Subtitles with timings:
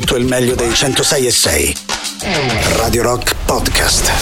[0.00, 1.76] tutto il meglio dei 106 e 6.
[2.76, 4.12] Radio Rock Podcast.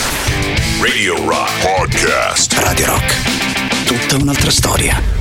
[0.80, 2.52] Radio Rock Podcast.
[2.58, 3.84] Radio Rock.
[3.84, 5.14] Tutta un'altra storia.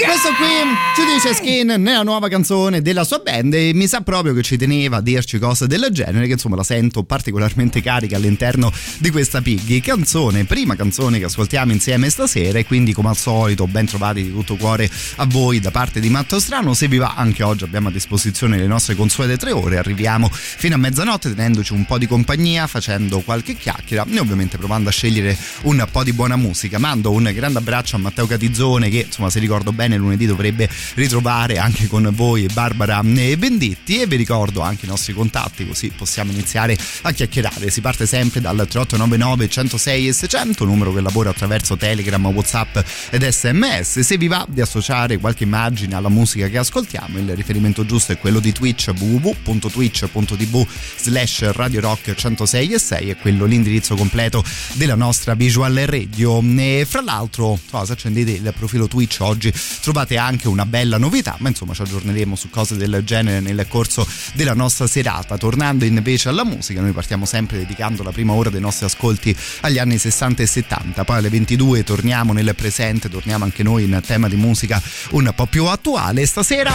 [0.00, 0.46] Questo qui
[0.94, 4.56] ci dice Skin nella nuova canzone della sua band e mi sa proprio che ci
[4.56, 9.42] teneva a dirci cose del genere che insomma la sento particolarmente carica all'interno di questa
[9.42, 9.80] Piggy.
[9.80, 14.30] Canzone, prima canzone che ascoltiamo insieme stasera e quindi come al solito ben trovati di
[14.30, 16.74] tutto cuore a voi da parte di Matto Strano.
[16.74, 19.78] Se vi va anche oggi abbiamo a disposizione le nostre consuete tre ore.
[19.78, 24.90] Arriviamo fino a mezzanotte tenendoci un po' di compagnia facendo qualche chiacchiera e ovviamente provando
[24.90, 26.78] a scegliere un po' di buona musica.
[26.78, 31.58] Mando un grande abbraccio a Matteo Catizzone che insomma se ricordo bene lunedì dovrebbe ritrovare
[31.58, 34.00] anche con voi Barbara Venditti.
[34.00, 37.70] E vi ricordo anche i nostri contatti così possiamo iniziare a chiacchierare.
[37.70, 42.78] Si parte sempre dal 3899 106 e 600 numero che lavora attraverso Telegram, Whatsapp
[43.10, 47.84] ed SMS se vi va di associare qualche immagine alla musica che ascoltiamo il riferimento
[47.84, 53.94] giusto è quello di Twitch www.twitch.tv slash Radio Rock 106 e 6 è quello l'indirizzo
[53.94, 56.42] completo della nostra visual radio.
[56.58, 61.48] E fra l'altro se accendete il profilo Twitch oggi trovate anche una bella novità, ma
[61.48, 65.36] insomma ci aggiorneremo su cose del genere nel corso della nostra serata.
[65.36, 69.78] Tornando invece alla musica, noi partiamo sempre dedicando la prima ora dei nostri ascolti agli
[69.78, 74.28] anni 60 e 70, poi alle 22 torniamo nel presente, torniamo anche noi in tema
[74.28, 76.26] di musica un po' più attuale.
[76.26, 76.72] Stasera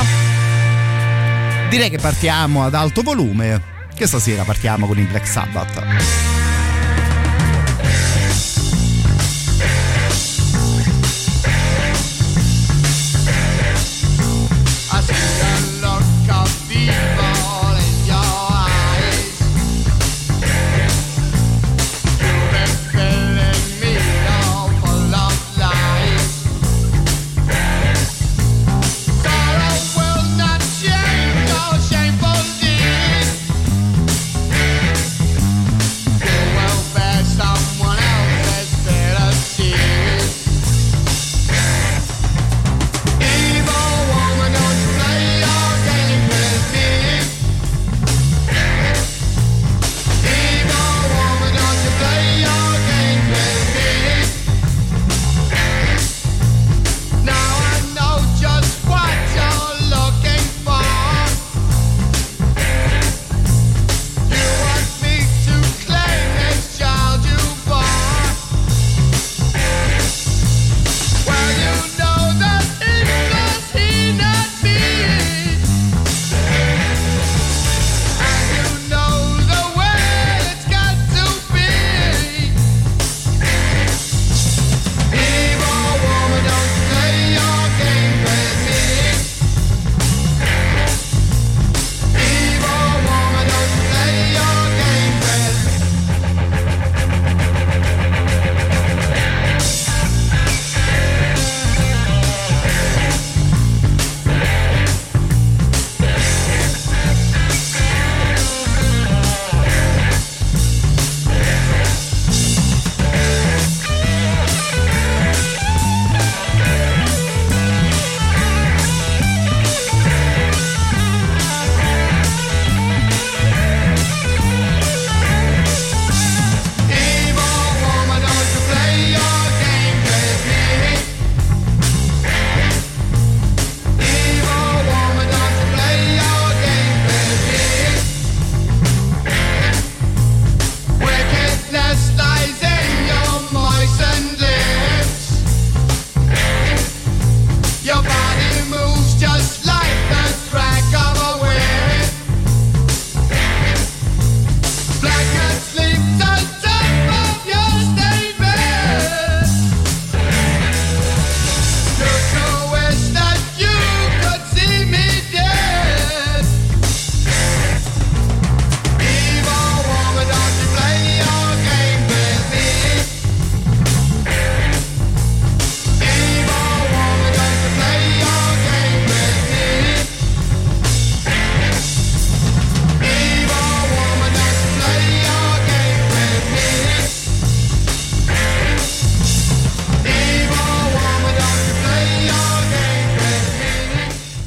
[1.70, 3.62] direi che partiamo ad alto volume,
[3.96, 6.53] che stasera partiamo con il Black Sabbath.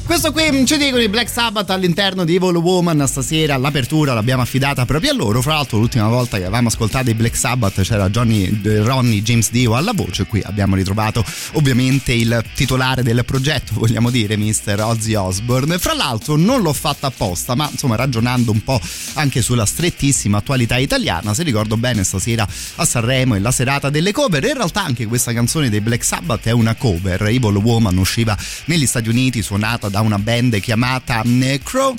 [0.07, 3.05] Questo qui ci dicono i Black Sabbath all'interno di Evil Woman.
[3.05, 5.41] Stasera l'apertura l'abbiamo affidata proprio a loro.
[5.41, 9.75] Fra l'altro l'ultima volta che avevamo ascoltato i Black Sabbath c'era Johnny Ronnie James Dio
[9.75, 10.25] alla voce.
[10.25, 14.79] Qui abbiamo ritrovato ovviamente il titolare del progetto vogliamo dire Mr.
[14.79, 15.77] Ozzy Osbourne.
[15.77, 18.79] Fra l'altro non l'ho fatta apposta ma insomma ragionando un po'
[19.15, 24.13] anche sulla strettissima attualità italiana se ricordo bene stasera a Sanremo è la serata delle
[24.13, 24.41] cover.
[24.45, 27.23] In realtà anche questa canzone dei Black Sabbath è una cover.
[27.23, 31.93] Evil Woman usciva negli Stati Uniti suonata da una band chiamata Necro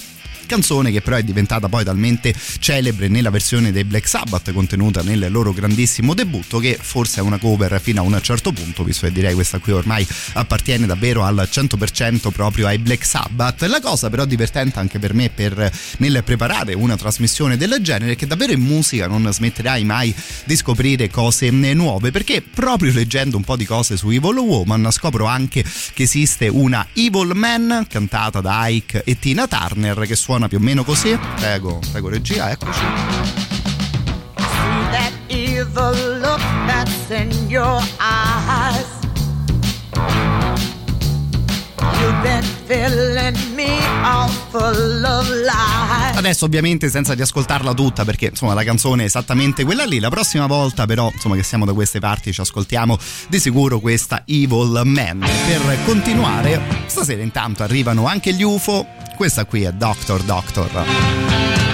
[0.48, 5.30] canzone che però è diventata poi talmente celebre nella versione dei Black Sabbath contenuta nel
[5.30, 9.12] loro grandissimo debutto che forse è una cover fino a un certo punto visto che
[9.12, 13.62] direi questa qui ormai appartiene davvero al 100% proprio ai Black Sabbath.
[13.62, 18.16] La cosa però divertente anche per me per, nel preparare una trasmissione del genere è
[18.16, 20.14] che davvero in musica non smetterai mai
[20.44, 25.26] di scoprire cose nuove perché proprio leggendo un po' di cose su Evil Woman scopro
[25.26, 30.48] anche che esiste una Evil Man cantata da Ike e Tina Turner che suona suona
[30.48, 31.18] più o meno così.
[31.36, 32.80] Prego, prego regia, eccoci.
[34.36, 38.98] See that evil look that's in your eyes.
[45.88, 49.98] Adesso ovviamente senza riascoltarla tutta perché insomma la canzone è esattamente quella lì.
[49.98, 52.98] La prossima volta però insomma che siamo da queste parti ci ascoltiamo
[53.28, 55.20] di sicuro questa Evil Man.
[55.20, 58.86] Per continuare stasera intanto arrivano anche gli UFO
[59.18, 61.67] questa qui è Doctor Doctor.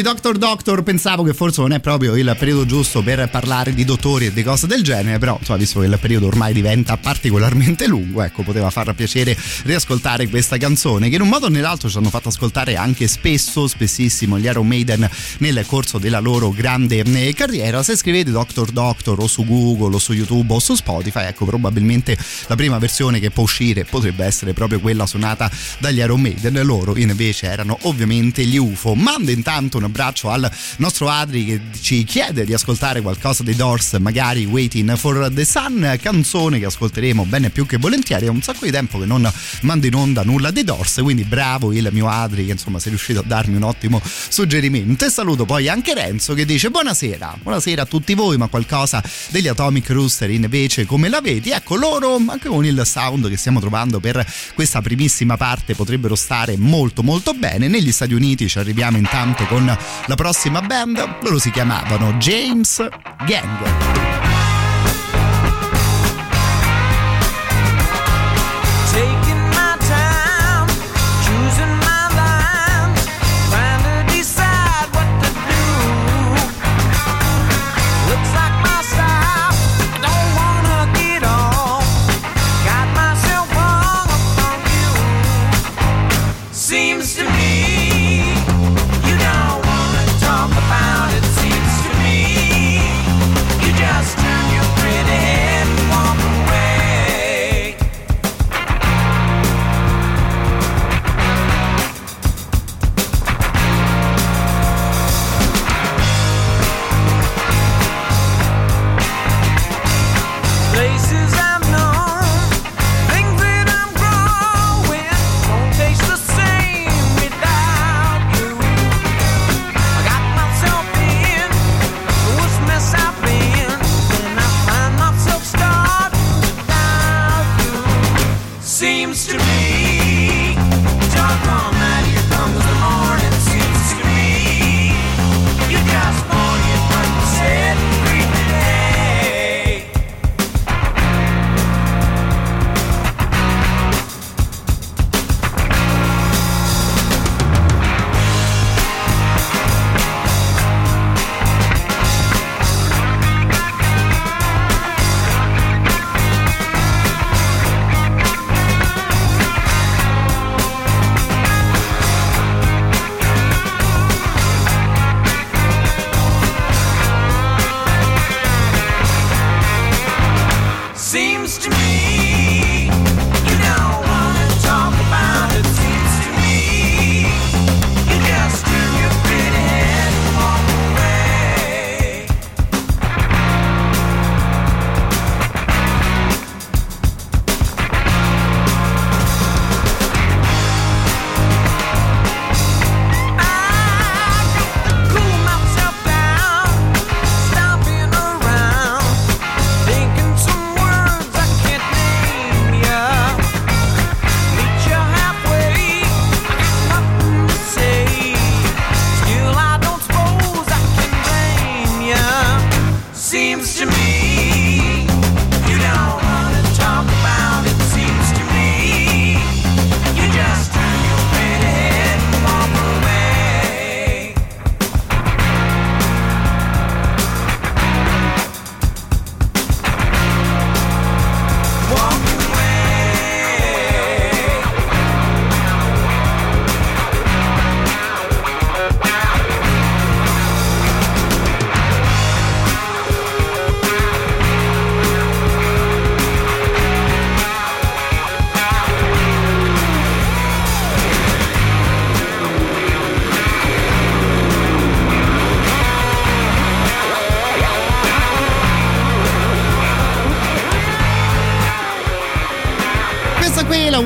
[0.00, 3.84] Di Doctor Doctor pensavo che forse non è proprio il periodo giusto per parlare di
[3.84, 7.86] dottori e di cose del genere, però insomma, visto che il periodo ormai diventa particolarmente
[7.86, 11.98] lungo, ecco, poteva far piacere riascoltare questa canzone che in un modo o nell'altro ci
[11.98, 17.34] hanno fatto ascoltare anche spesso, spessissimo gli Iron Maiden nel corso della loro grande eh,
[17.34, 17.82] carriera.
[17.82, 22.16] Se scrivete Doctor Doctor o su Google o su YouTube o su Spotify, ecco, probabilmente
[22.46, 26.58] la prima versione che può uscire potrebbe essere proprio quella suonata dagli Iron Maiden.
[26.62, 31.60] Loro invece erano ovviamente gli UFO, ma Mando intanto un abbraccio al nostro Adri che
[31.80, 37.26] ci chiede di ascoltare qualcosa dei Doors, magari Waiting for the Sun, canzone che ascolteremo
[37.26, 38.26] bene più che volentieri.
[38.26, 39.30] È un sacco di tempo che non
[39.62, 43.20] mando in onda nulla dei Doors, quindi bravo il mio Adri che insomma sei riuscito
[43.20, 45.04] a darmi un ottimo suggerimento.
[45.04, 49.48] E saluto poi anche Renzo che dice buonasera, buonasera a tutti voi, ma qualcosa degli
[49.48, 51.50] Atomic Rooster invece come la vedi?
[51.50, 56.56] Ecco loro anche con il sound che stiamo trovando per questa primissima parte potrebbero stare
[56.56, 57.68] molto molto bene.
[57.68, 59.69] Negli Stati Uniti ci arriviamo intanto con
[60.06, 62.86] la prossima band, loro si chiamavano James
[63.26, 64.39] Gang.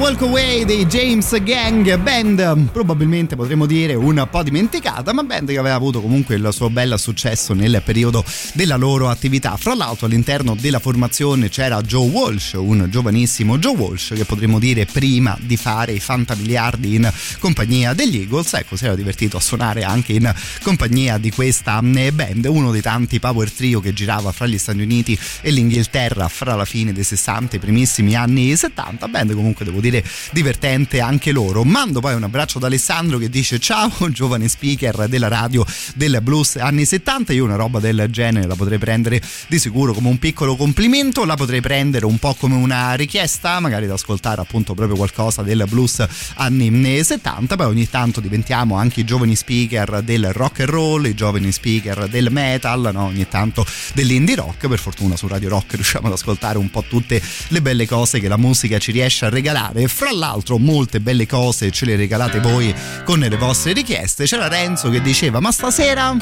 [0.04, 2.68] Walk Away dei James Gang, band.
[2.72, 6.98] Probabilmente potremmo dire un po' dimenticata, ma band che aveva avuto comunque il suo bel
[6.98, 9.56] successo nel periodo della loro attività.
[9.56, 14.84] Fra l'altro all'interno della formazione c'era Joe Walsh, un giovanissimo Joe Walsh che potremmo dire
[14.84, 19.84] prima di fare i fantamiliardi in compagnia degli Eagles, ecco si era divertito a suonare
[19.84, 20.30] anche in
[20.62, 24.82] compagnia di questa eh, band, uno dei tanti power trio che girava fra gli Stati
[24.82, 29.64] Uniti e l'Inghilterra fra la fine dei 60 e i primissimi anni 70, band comunque
[29.64, 31.62] devo dire dire divertente anche loro.
[31.62, 36.56] Mando poi un abbraccio ad Alessandro che dice ciao giovane speaker della radio del blues
[36.56, 40.56] anni 70, io una roba del genere la potrei prendere di sicuro come un piccolo
[40.56, 45.42] complimento, la potrei prendere un po' come una richiesta, magari da ascoltare appunto proprio qualcosa
[45.42, 50.68] del blues anni 70, poi ogni tanto diventiamo anche i giovani speaker del rock and
[50.68, 53.04] roll, i giovani speaker del metal, no?
[53.04, 57.20] ogni tanto dell'indie rock, per fortuna su Radio Rock riusciamo ad ascoltare un po' tutte
[57.48, 59.88] le belle cose che la musica ci riesce a regalare regalare.
[59.88, 62.74] Fra l'altro molte belle cose ce le regalate voi
[63.04, 64.24] con le vostre richieste.
[64.24, 66.16] C'era Renzo che diceva ma stasera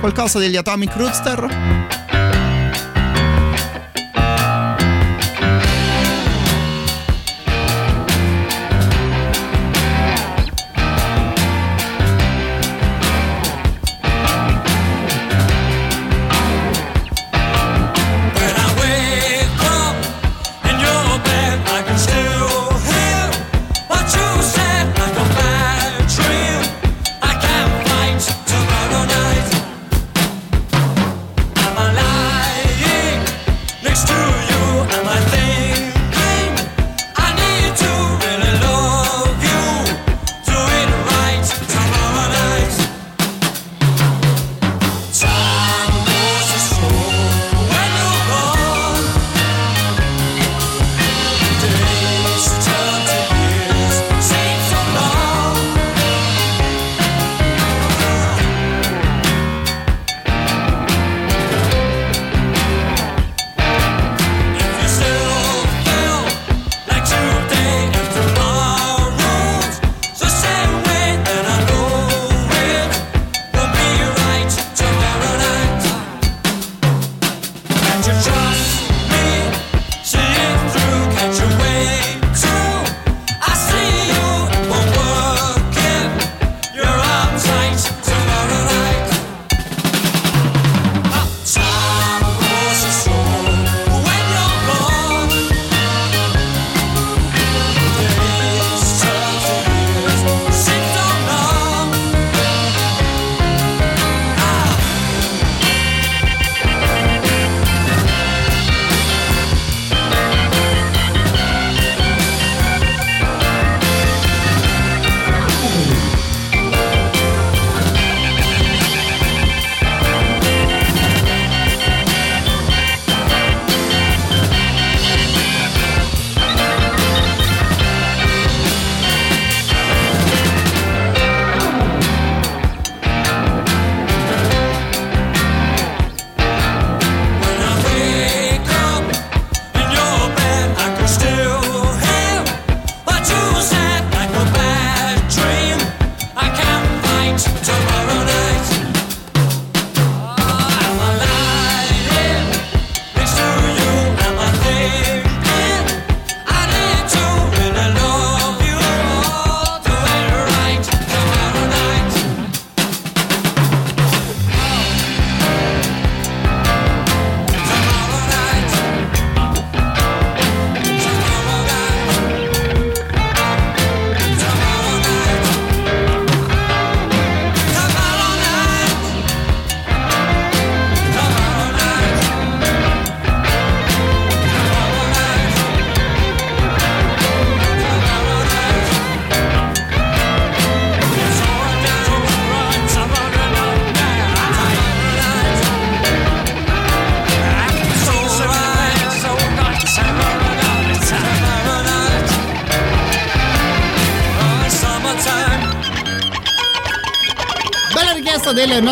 [0.00, 2.07] qualcosa degli Atomic Rooster?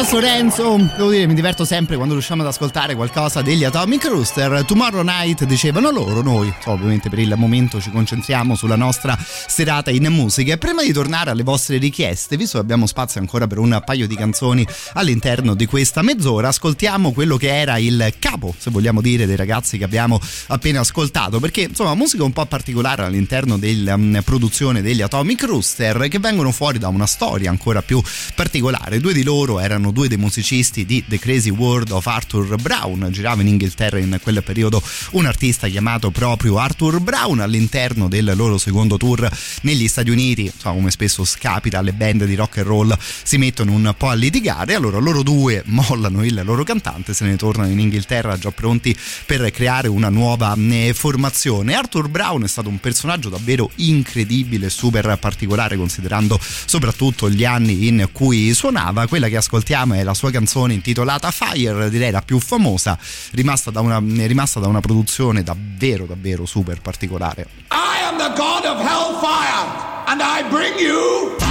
[0.07, 0.77] Del nostro Renzo.
[0.97, 4.65] Devo dire, mi diverto sempre quando riusciamo ad ascoltare qualcosa degli Atomic Rooster.
[4.65, 10.07] Tomorrow Night dicevano loro, noi ovviamente per il momento ci concentriamo sulla nostra serata in
[10.07, 10.53] musica.
[10.53, 14.07] E prima di tornare alle vostre richieste, visto che abbiamo spazio ancora per un paio
[14.07, 19.27] di canzoni all'interno di questa mezz'ora, ascoltiamo quello che era il capo, se vogliamo dire,
[19.27, 21.41] dei ragazzi che abbiamo appena ascoltato.
[21.41, 26.53] Perché insomma, musica un po' particolare all'interno della um, produzione degli Atomic Rooster che vengono
[26.53, 28.01] fuori da una storia ancora più
[28.35, 29.01] particolare.
[29.01, 33.09] Due di loro erano due dei musicisti di The Crazy World of Arthur Brown.
[33.11, 34.83] Girava in Inghilterra in quel periodo
[35.13, 39.27] un artista chiamato proprio Arthur Brown all'interno del loro secondo tour
[39.63, 40.43] negli Stati Uniti.
[40.43, 44.13] Insomma, come spesso scapita alle band di rock and roll, si mettono un po' a
[44.13, 44.75] litigare.
[44.75, 49.51] Allora loro due mollano il loro cantante, se ne tornano in Inghilterra già pronti per
[49.51, 51.75] creare una nuova eh, formazione.
[51.75, 58.11] Arthur Brown è stato un personaggio davvero incredibile, super particolare considerando soprattutto gli anni in
[58.13, 59.07] cui suonava.
[59.07, 62.99] Quella che ascoltiamo è la sua canzone intitolata Fire, direi la più famosa,
[63.33, 67.47] rimasta da una, rimasta da una produzione davvero, davvero super particolare.
[67.71, 71.46] I am the god of hellfire and I bring you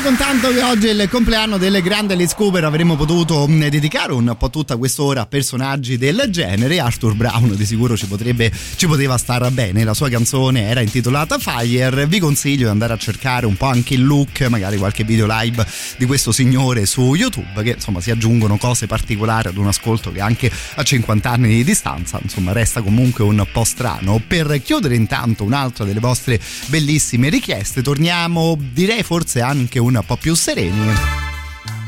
[0.00, 3.66] Che poi contando che oggi è il compleanno del grande Alice Cooper avremmo potuto mm,
[3.66, 6.78] dedicare un po' tutta quest'ora a personaggi del genere.
[6.78, 11.38] Arthur Brown di sicuro ci, potrebbe, ci poteva stare bene, la sua canzone era intitolata
[11.38, 12.06] Fire.
[12.06, 15.66] Vi consiglio di andare a cercare un po' anche il look, magari qualche video live
[15.96, 20.20] di questo signore su YouTube, che insomma si aggiungono cose particolari ad un ascolto che
[20.20, 24.22] anche a 50 anni di distanza insomma resta comunque un po' strano.
[24.26, 30.16] Per chiudere intanto un'altra delle vostre bellissime richieste, torniamo direi forse anche anche un po'
[30.16, 30.92] più sereni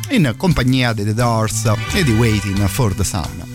[0.08, 3.50] in compagnia dei The Doors e di Waiting for the Sun.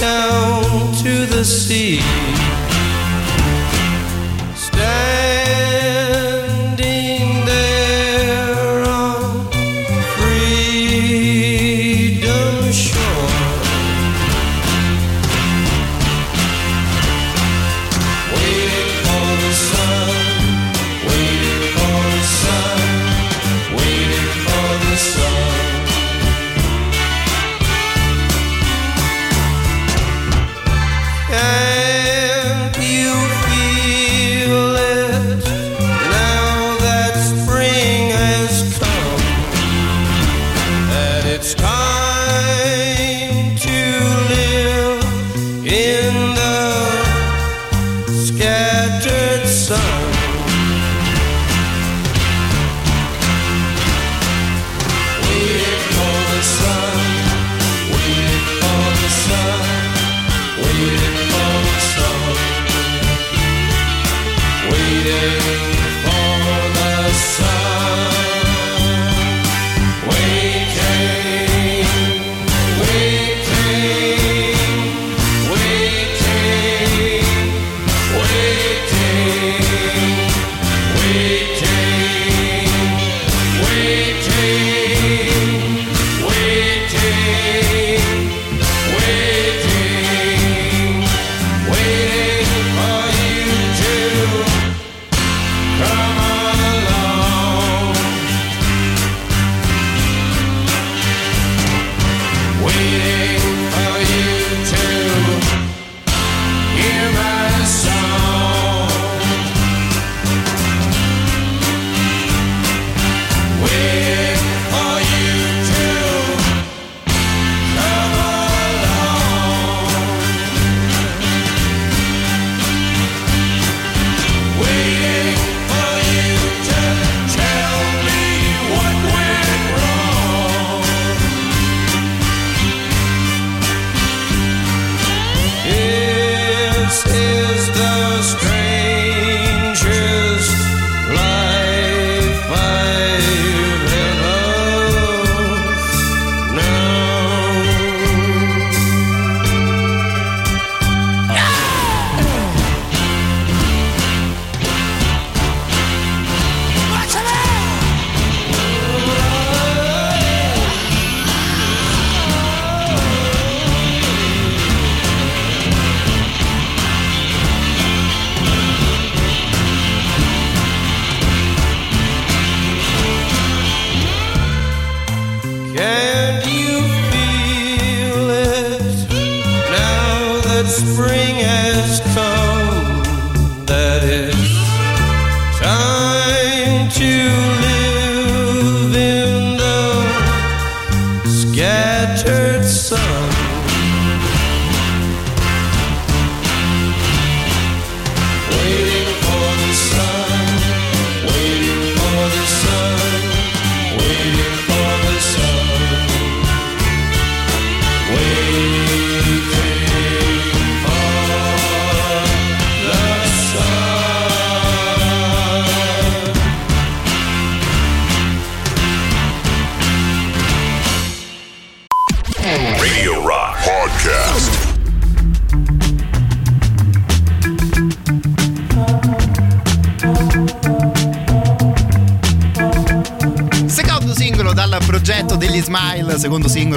[0.00, 2.47] Down to the sea.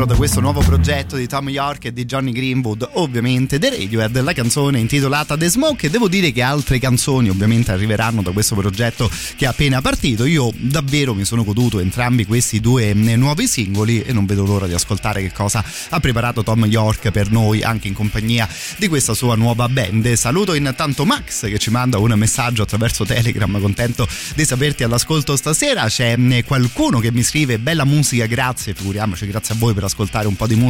[0.06, 4.34] Da questo nuovo progetto di Tom York e di Johnny Greenwood, ovviamente The Radiohead, la
[4.34, 9.08] canzone intitolata The Smoke e devo dire che altre canzoni ovviamente arriveranno da questo progetto
[9.36, 10.26] che è appena partito.
[10.26, 14.66] Io davvero mi sono goduto entrambi questi due eh, nuovi singoli e non vedo l'ora
[14.66, 19.14] di ascoltare che cosa ha preparato Tom York per noi anche in compagnia di questa
[19.14, 20.12] sua nuova band.
[20.14, 25.86] Saluto intanto Max che ci manda un messaggio attraverso Telegram, contento di saperti all'ascolto stasera.
[25.86, 30.26] C'è eh, qualcuno che mi scrive bella musica, grazie, figuriamoci, grazie a voi per ascoltare
[30.26, 30.70] un po' di musica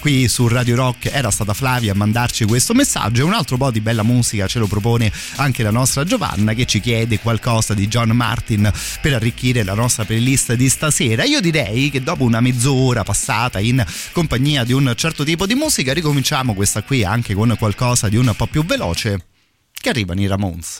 [0.00, 1.10] qui su Radio Rock.
[1.12, 4.58] Era stata Flavia a mandarci questo messaggio e un altro po' di bella musica ce
[4.58, 9.64] lo propone anche la nostra Giovanna che ci chiede qualcosa di John Martin per arricchire
[9.64, 11.24] la nostra playlist di stasera.
[11.24, 15.92] Io direi che dopo una mezz'ora passata in compagnia di un certo tipo di musica
[15.92, 19.26] ricominciamo questa qui anche con qualcosa di un po' più veloce
[19.72, 20.78] che arrivano i Ramones.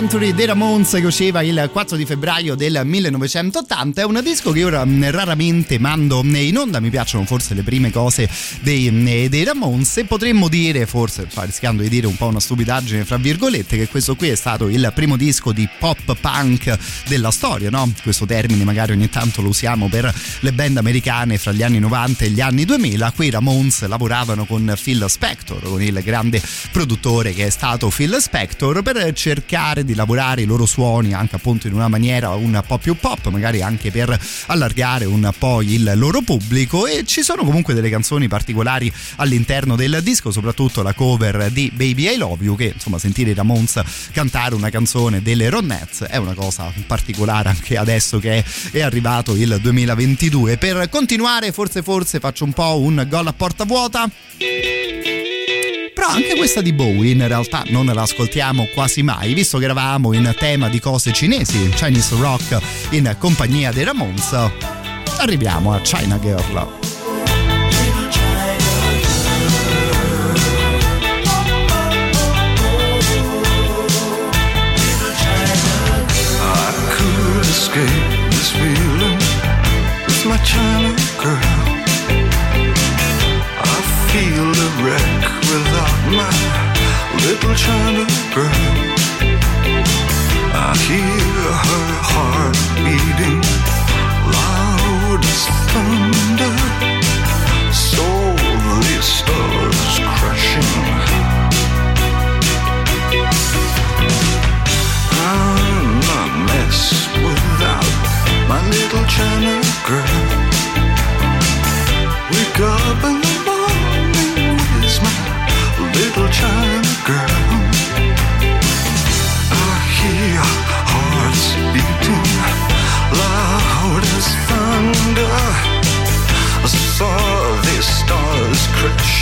[0.00, 4.00] Century dei Ramones che usciva il 4 di febbraio del 1980.
[4.00, 6.80] È un disco che ora mh, raramente mando in onda.
[6.80, 8.26] Mi piacciono forse le prime cose
[8.60, 13.04] dei, mh, dei Ramones e potremmo dire, forse rischiando di dire un po' una stupidaggine
[13.04, 17.68] fra virgolette, che questo qui è stato il primo disco di pop punk della storia,
[17.68, 17.92] no?
[18.02, 20.10] Questo termine magari ogni tanto lo usiamo per
[20.40, 23.12] le band americane fra gli anni 90 e gli anni 2000.
[23.14, 26.40] Qui i Ramones lavoravano con Phil Spector, con il grande
[26.72, 31.66] produttore che è stato Phil Spector per cercare di lavorare i loro suoni anche appunto
[31.66, 36.20] in una maniera un po' più pop, magari anche per allargare un po' il loro
[36.20, 41.70] pubblico e ci sono comunque delle canzoni particolari all'interno del disco, soprattutto la cover di
[41.74, 43.80] Baby I Love You che insomma sentire i Ramones
[44.12, 49.58] cantare una canzone delle Ronettes è una cosa particolare anche adesso che è arrivato il
[49.60, 50.56] 2022.
[50.56, 54.08] Per continuare forse forse faccio un po' un gol a porta vuota.
[56.00, 59.79] Però anche questa di Bowie in realtà non la ascoltiamo quasi mai, visto che eravamo
[60.12, 62.58] in tema di cose cinesi, Chinese rock
[62.90, 64.30] in compagnia dei Ramones.
[65.18, 66.68] Arriviamo a China Girl.
[77.40, 78.54] Escape this
[80.26, 81.40] my China girl.
[83.62, 86.30] I feel a wreck without my
[87.24, 88.99] little China girl.
[90.86, 93.40] hear her heart beating
[94.34, 96.54] loud as thunder.
[99.00, 100.72] The stars crashing.
[105.32, 106.80] I'm a mess
[107.26, 107.92] without
[108.46, 109.54] my little China
[109.88, 110.19] girl.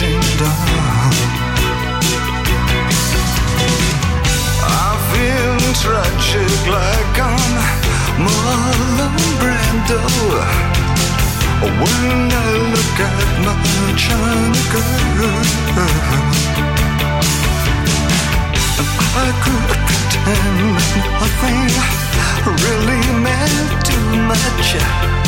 [0.00, 0.06] I've
[5.10, 7.58] been tragic like I'm
[8.22, 9.98] Marlon Brando.
[11.82, 13.58] When I look at my
[14.70, 15.34] girl,
[19.16, 20.58] I could pretend
[21.18, 21.74] nothing
[22.62, 25.27] really meant too much.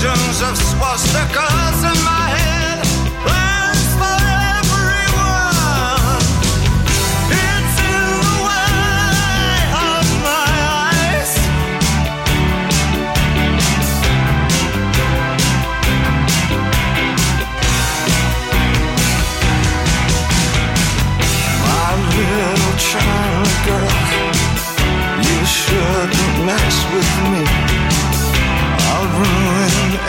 [0.00, 2.49] visions of swastikas in my head.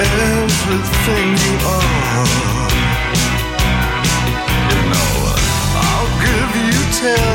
[0.04, 2.70] everything you are.
[4.72, 5.12] You know,
[5.86, 7.31] I'll give you ten.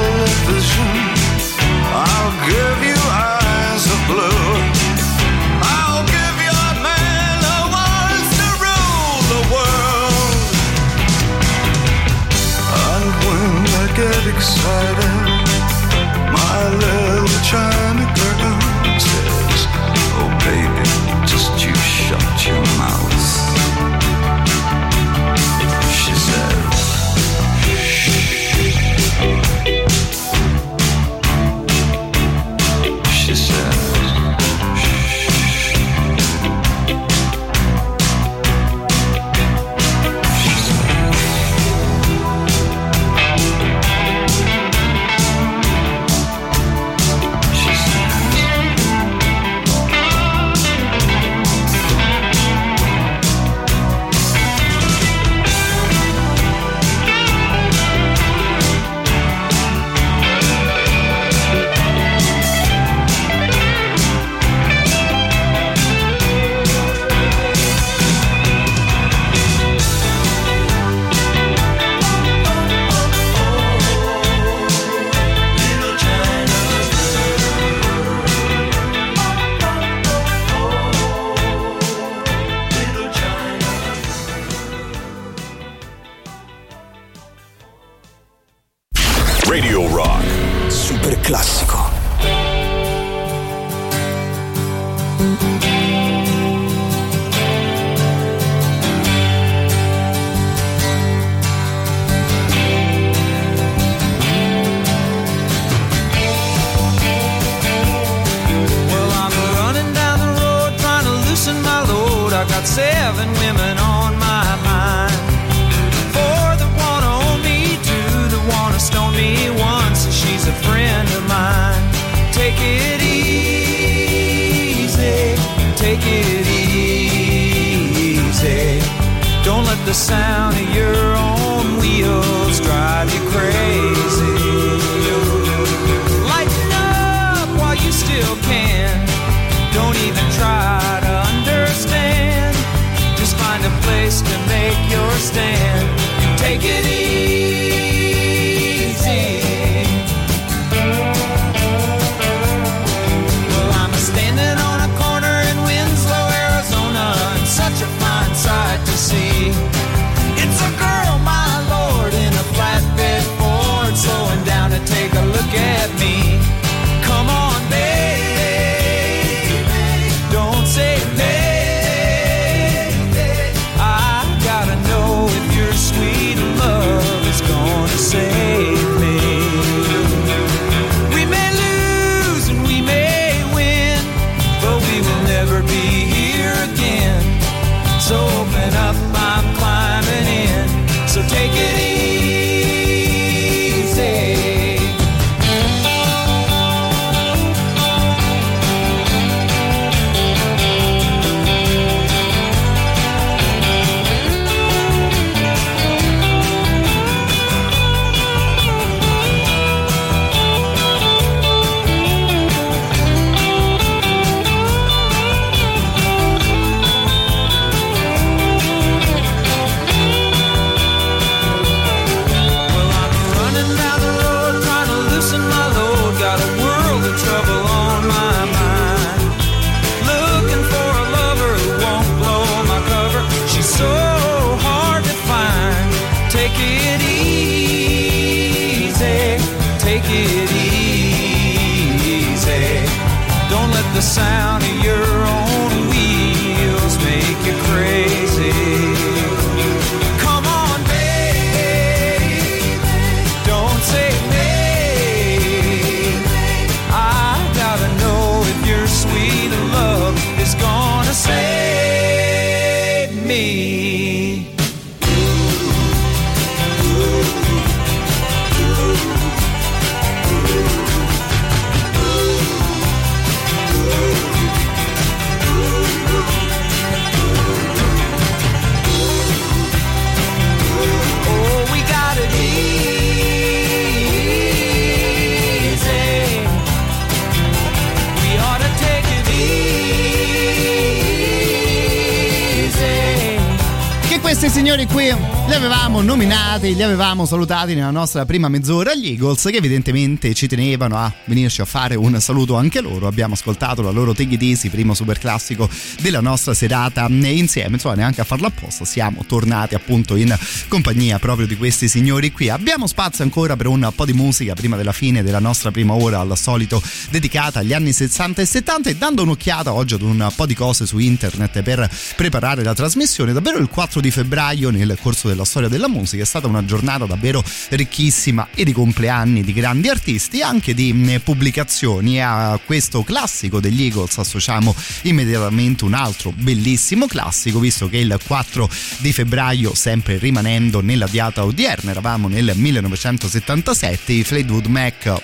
[294.38, 299.44] Questi signori qui li avevamo nominati, li avevamo salutati nella nostra prima mezz'ora gli Eagles
[299.44, 303.06] che evidentemente ci tenevano a venirci a fare un saluto anche loro.
[303.06, 305.70] Abbiamo ascoltato la loro Take It Easy, primo super classico
[306.02, 310.36] della nostra serata insieme, insomma neanche a farlo apposta, siamo tornati appunto in
[310.68, 312.50] compagnia proprio di questi signori qui.
[312.50, 316.20] Abbiamo spazio ancora per un po' di musica prima della fine della nostra prima ora
[316.20, 320.44] al solito dedicata agli anni 60 e 70 e dando un'occhiata oggi ad un po'
[320.44, 323.32] di cose su internet per preparare la trasmissione.
[323.32, 324.24] Davvero il 4 di febbraio
[324.70, 329.42] nel corso della storia della musica è stata una giornata davvero ricchissima e di compleanni
[329.42, 332.20] di grandi artisti e anche di mh, pubblicazioni.
[332.20, 338.68] A questo classico degli Eagles associamo immediatamente un altro bellissimo classico, visto che il 4
[338.98, 345.22] di febbraio, sempre rimanendo nella diata odierna, eravamo nel 1977, i Fleetwood Mac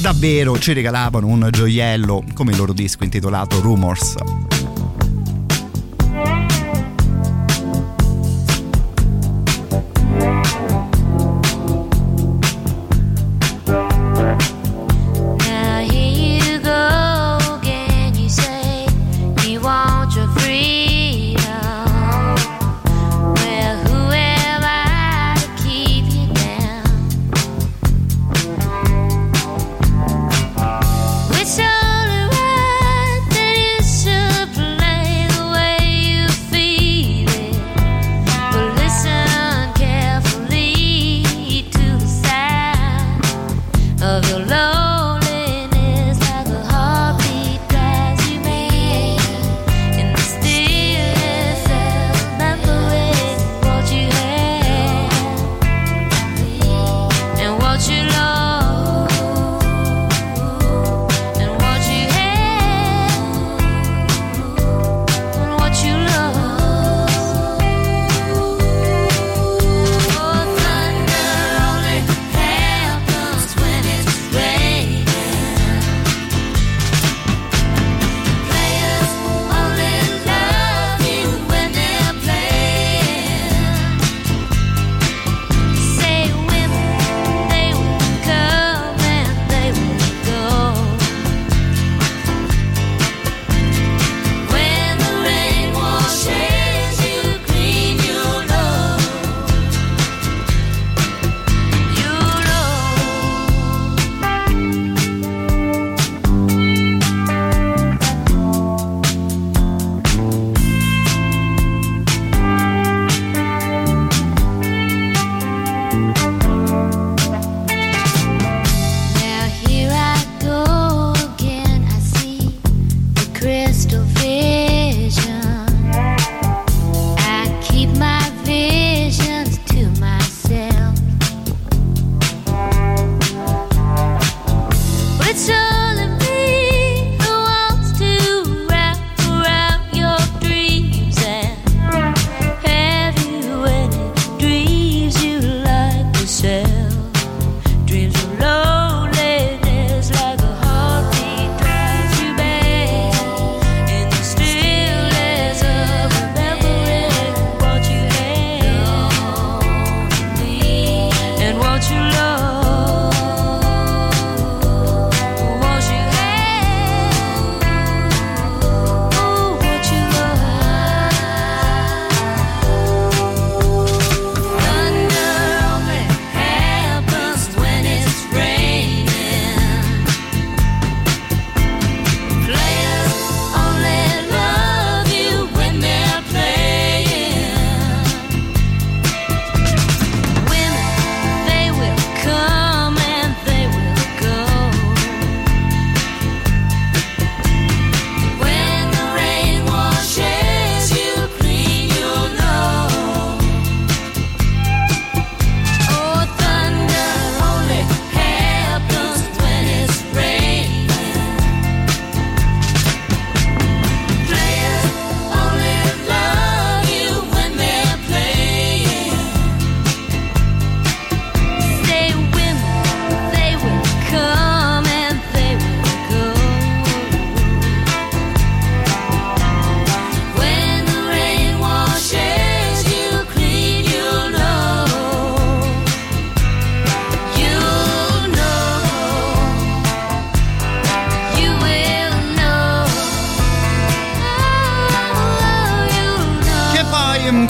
[0.00, 4.14] davvero ci regalavano un gioiello come il loro disco intitolato Rumors.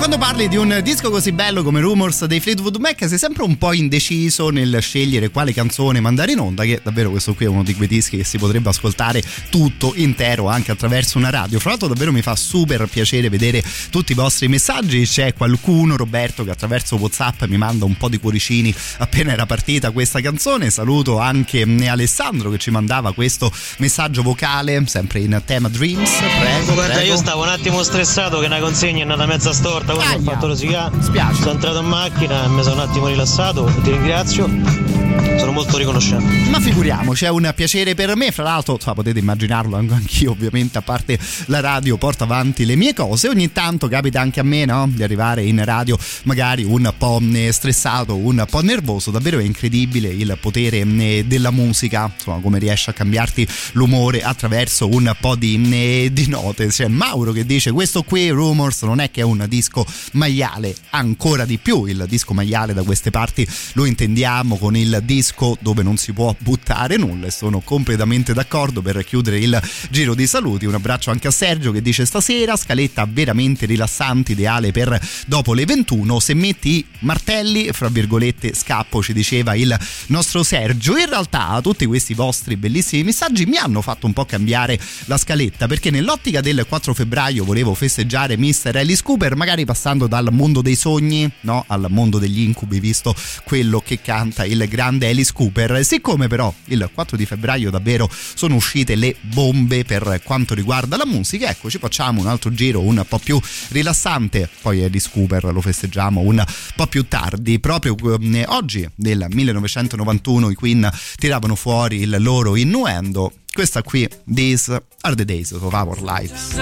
[0.00, 3.58] Quando parli di un disco così bello come Rumors dei Fleetwood Mac sei sempre un
[3.58, 7.62] po' indeciso nel scegliere quale canzone mandare in onda, che davvero questo qui è uno
[7.62, 11.58] di quei dischi che si potrebbe ascoltare tutto intero anche attraverso una radio.
[11.58, 16.44] Fra l'altro davvero mi fa super piacere vedere tutti i vostri messaggi, c'è qualcuno, Roberto,
[16.44, 21.18] che attraverso Whatsapp mi manda un po' di cuoricini appena era partita questa canzone, saluto
[21.18, 26.72] anche Alessandro che ci mandava questo messaggio vocale, sempre in tema Dreams, prego.
[26.72, 27.12] Guarda, prego.
[27.12, 30.46] io stavo un attimo stressato che una consegna è andata mezza storta, quando ho fatto
[30.46, 30.94] rosicare.
[31.00, 31.42] Spiace.
[31.42, 34.98] Sono entrato in macchina e mi sono un attimo rilassato, ti ringrazio.
[35.38, 36.50] Sono molto riconoscente.
[36.50, 38.30] Ma figuriamoci, è un piacere per me.
[38.30, 42.76] Fra l'altro, insomma, potete immaginarlo anche anch'io, ovviamente, a parte la radio, porto avanti le
[42.76, 43.28] mie cose.
[43.28, 44.88] Ogni tanto capita anche a me, no?
[44.92, 47.20] Di arrivare in radio magari un po'
[47.50, 49.10] stressato, un po' nervoso.
[49.10, 54.88] Davvero è incredibile il potere eh, della musica, insomma, come riesce a cambiarti l'umore attraverso
[54.88, 56.66] un po' di, eh, di note.
[56.66, 59.79] C'è Mauro che dice: Questo qui, Rumors, non è che è un disco
[60.12, 61.84] maiale, ancora di più.
[61.86, 66.34] Il disco maiale da queste parti lo intendiamo con il disco dove non si può
[66.38, 69.60] buttare nulla e sono completamente d'accordo per chiudere il
[69.90, 70.66] giro di saluti.
[70.66, 75.64] Un abbraccio anche a Sergio che dice stasera scaletta veramente rilassante, ideale per dopo le
[75.64, 76.20] 21.
[76.20, 79.76] Se metti i martelli, fra virgolette, scappo, ci diceva il
[80.06, 80.96] nostro Sergio.
[80.96, 85.66] In realtà tutti questi vostri bellissimi messaggi mi hanno fatto un po' cambiare la scaletta
[85.66, 88.76] perché nell'ottica del 4 febbraio volevo festeggiare Mr.
[88.76, 91.62] Alice Cooper, magari passando dal mondo dei sogni no?
[91.68, 93.14] al mondo degli incubi, visto
[93.44, 95.84] quello che canta il grande Alice Cooper.
[95.84, 101.06] Siccome però il 4 di febbraio davvero sono uscite le bombe per quanto riguarda la
[101.06, 105.60] musica, ecco ci facciamo un altro giro un po' più rilassante, poi Alice Cooper lo
[105.60, 106.44] festeggiamo un
[106.74, 107.60] po' più tardi.
[107.60, 113.34] Proprio eh, oggi nel 1991 i Queen tiravano fuori il loro innuendo.
[113.52, 116.56] Questa qui, These are the days of our lives.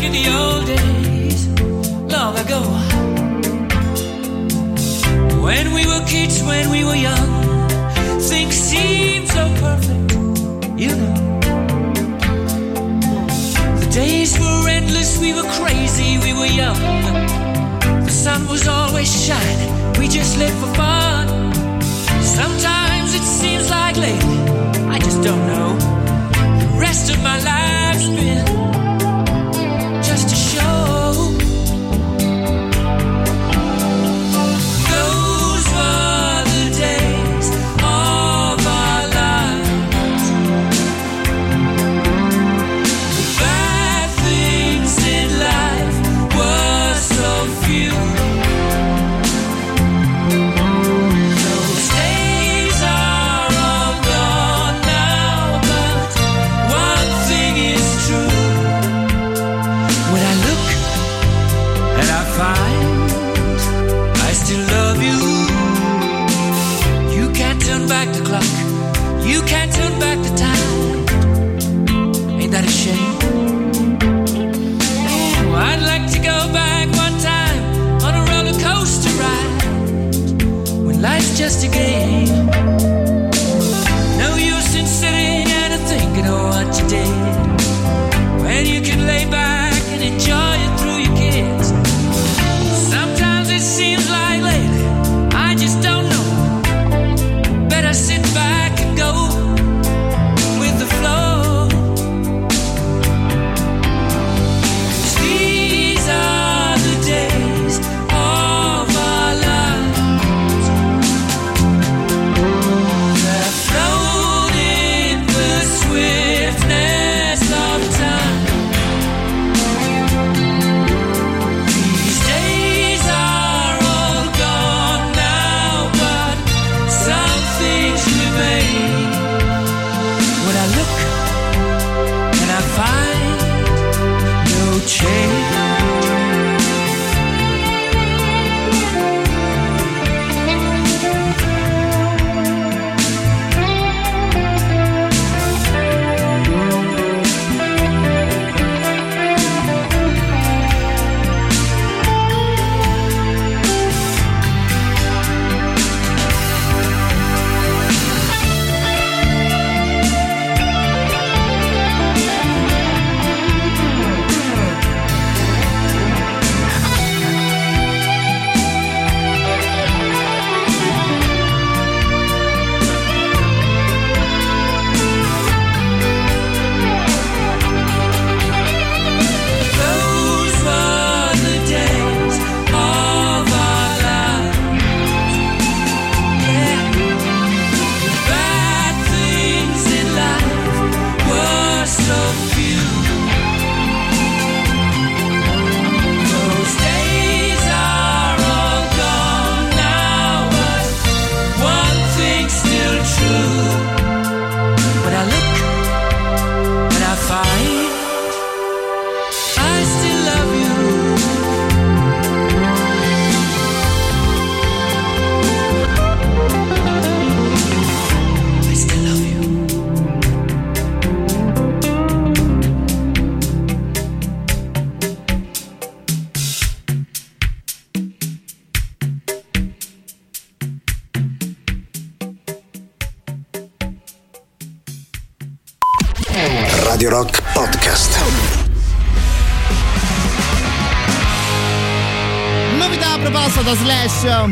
[0.00, 1.46] The old days,
[2.10, 2.60] long ago.
[5.40, 7.30] When we were kids, when we were young,
[8.18, 10.12] things seemed so perfect,
[10.80, 11.40] you know.
[13.80, 16.80] The days were endless, we were crazy, we were young.
[18.04, 21.28] The sun was always shining, we just lived for fun.
[22.22, 25.76] Sometimes it seems like I just don't know.
[26.58, 28.79] The rest of my life's been
[81.40, 82.99] just a game.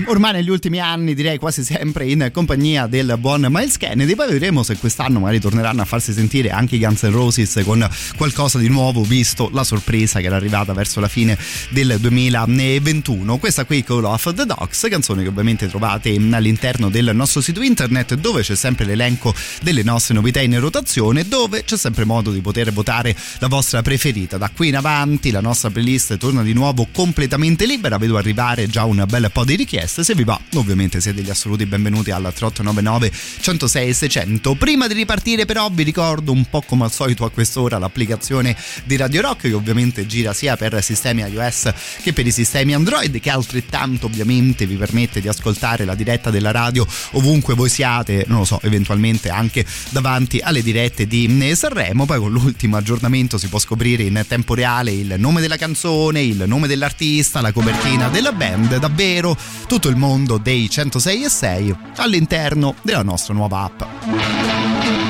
[0.07, 4.63] Ormai negli ultimi anni direi quasi sempre in compagnia del buon Miles Kennedy, poi vedremo
[4.63, 8.69] se quest'anno magari torneranno a farsi sentire anche i Guns N' Roses con qualcosa di
[8.69, 11.39] nuovo visto la sorpresa che era arrivata verso la fine
[11.71, 13.39] del 2021.
[13.39, 18.15] Questa qui Call of the Dogs, canzone che ovviamente trovate all'interno del nostro sito internet
[18.15, 22.73] dove c'è sempre l'elenco delle nostre novità in rotazione, dove c'è sempre modo di poter
[22.73, 24.37] votare la vostra preferita.
[24.37, 28.85] Da qui in avanti la nostra playlist torna di nuovo completamente libera, vedo arrivare già
[28.85, 29.77] un bel po' di richieste.
[29.87, 34.55] Se vi va, ovviamente siete gli assoluti benvenuti alla 3899 106 600.
[34.55, 38.97] Prima di ripartire, però, vi ricordo un po' come al solito a quest'ora l'applicazione di
[38.97, 41.73] Radio Rock, che ovviamente gira sia per sistemi iOS
[42.03, 46.51] che per i sistemi Android, che altrettanto ovviamente vi permette di ascoltare la diretta della
[46.51, 52.05] radio ovunque voi siate, non lo so, eventualmente anche davanti alle dirette di Sanremo.
[52.05, 56.45] Poi con l'ultimo aggiornamento si può scoprire in tempo reale il nome della canzone, il
[56.47, 59.37] nome dell'artista, la copertina della band, davvero
[59.69, 65.08] tutto il mondo dei 106 e 6 all'interno della nostra nuova app.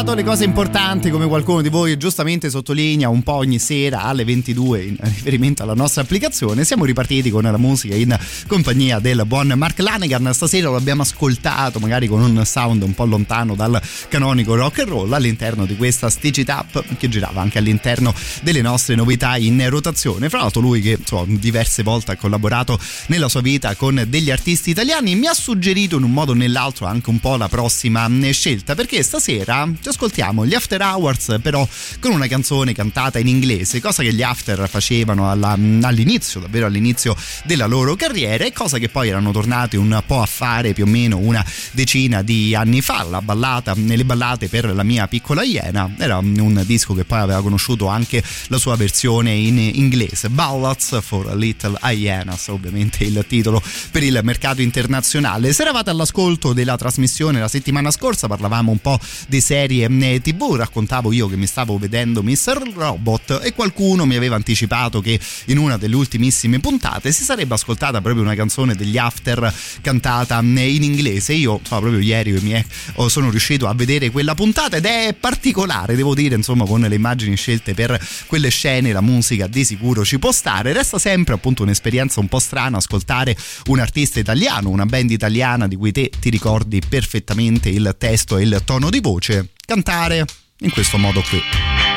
[0.00, 4.24] Ricordato le cose importanti come qualcuno di voi giustamente sottolinea un po' ogni sera alle
[4.24, 9.52] 22 in riferimento alla nostra applicazione, siamo ripartiti con la musica in compagnia del buon
[9.56, 10.32] Mark Lanegan.
[10.32, 13.78] Stasera lo abbiamo ascoltato magari con un sound un po' lontano dal
[14.08, 18.62] canonico rock and roll all'interno di questa Stitch It Up che girava anche all'interno delle
[18.62, 20.30] nostre novità in rotazione.
[20.30, 22.78] Fra l'altro lui che insomma, diverse volte ha collaborato
[23.08, 26.86] nella sua vita con degli artisti italiani mi ha suggerito in un modo o nell'altro
[26.86, 31.66] anche un po' la prossima scelta perché stasera ci ascoltiamo gli After Hours però
[32.00, 37.16] con una canzone cantata in inglese cosa che gli After facevano alla- all'inizio davvero all'inizio
[37.44, 40.86] della loro carriera e cosa che poi erano tornati un po' a fare più o
[40.86, 43.02] meno una decina di anni fa.
[43.04, 47.42] La ballata nelle ballate per la mia piccola iena era un disco che poi aveva
[47.42, 50.28] conosciuto anche la sua versione in inglese.
[50.28, 55.52] Ballads for Little Hyenas ovviamente il titolo per il mercato internazionale.
[55.52, 60.54] Se eravate all'ascolto della trasmissione la settimana scorsa parlavamo un po' di serie eh, tv.
[60.54, 62.72] Raccontavo io che mi stavo vedendo Mr.
[62.74, 68.00] Robot e qualcuno mi aveva anticipato che in una delle ultimissime puntate si sarebbe ascoltata
[68.00, 71.32] proprio una canzone degli After cantata eh, in inglese.
[71.32, 72.64] Io insomma, proprio ieri mi
[72.94, 76.94] oh, sono riuscito a vedere quella puntata ed è particolare, devo dire, insomma, con le
[76.94, 80.72] immagini scelte per quelle scene, la musica di sicuro ci può stare.
[80.72, 85.76] Resta sempre appunto un'esperienza un po' strana ascoltare un artista italiano, una band italiana di
[85.76, 90.24] cui te ti ricordi perfettamente il testo e il tono di voce, cantare
[90.62, 91.89] in questo modo qui.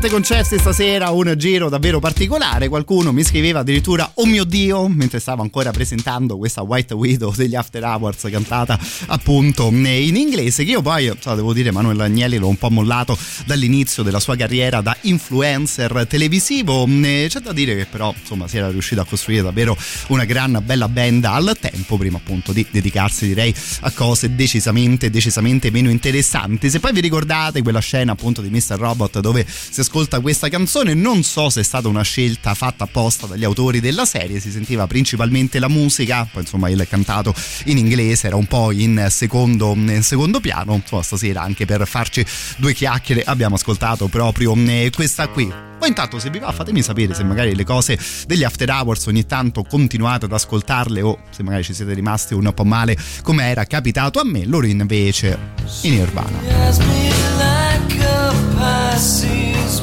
[0.00, 2.68] Obiettivamente concessi stasera un giro davvero particolare.
[2.68, 7.54] Qualcuno mi scriveva addirittura Oh mio Dio, mentre stavo ancora presentando questa White Widow degli
[7.54, 8.78] After Hours cantata
[9.08, 10.64] appunto in inglese.
[10.64, 14.36] Che io poi, so, devo dire, Manuel Agnelli l'ho un po' mollato dall'inizio della sua
[14.36, 16.86] carriera da influencer televisivo.
[16.86, 19.76] C'è da dire che però, insomma, si era riuscito a costruire davvero
[20.08, 25.70] una gran bella band al tempo, prima appunto di dedicarsi, direi, a cose decisamente, decisamente
[25.70, 26.70] meno interessanti.
[26.70, 28.76] Se poi vi ricordate quella scena appunto di Mr.
[28.78, 30.94] Robot dove si ascolta questa canzone.
[30.94, 34.86] Non so se è stata una scelta fatta apposta dagli autori della serie, si sentiva
[34.86, 37.34] principalmente la musica, poi insomma il cantato
[37.64, 40.74] in inglese era un po' in secondo, in secondo piano.
[40.74, 42.24] Insomma, stasera anche per farci
[42.58, 45.52] due chiacchiere abbiamo ascoltato proprio eh, questa qui.
[45.80, 49.24] Poi intanto se vi va fatemi sapere se magari le cose degli after hours ogni
[49.26, 53.64] tanto continuate ad ascoltarle o se magari ci siete rimasti un po' male come era
[53.64, 55.38] capitato a me, loro invece
[55.82, 56.38] in Nirvana.
[59.70, 59.80] is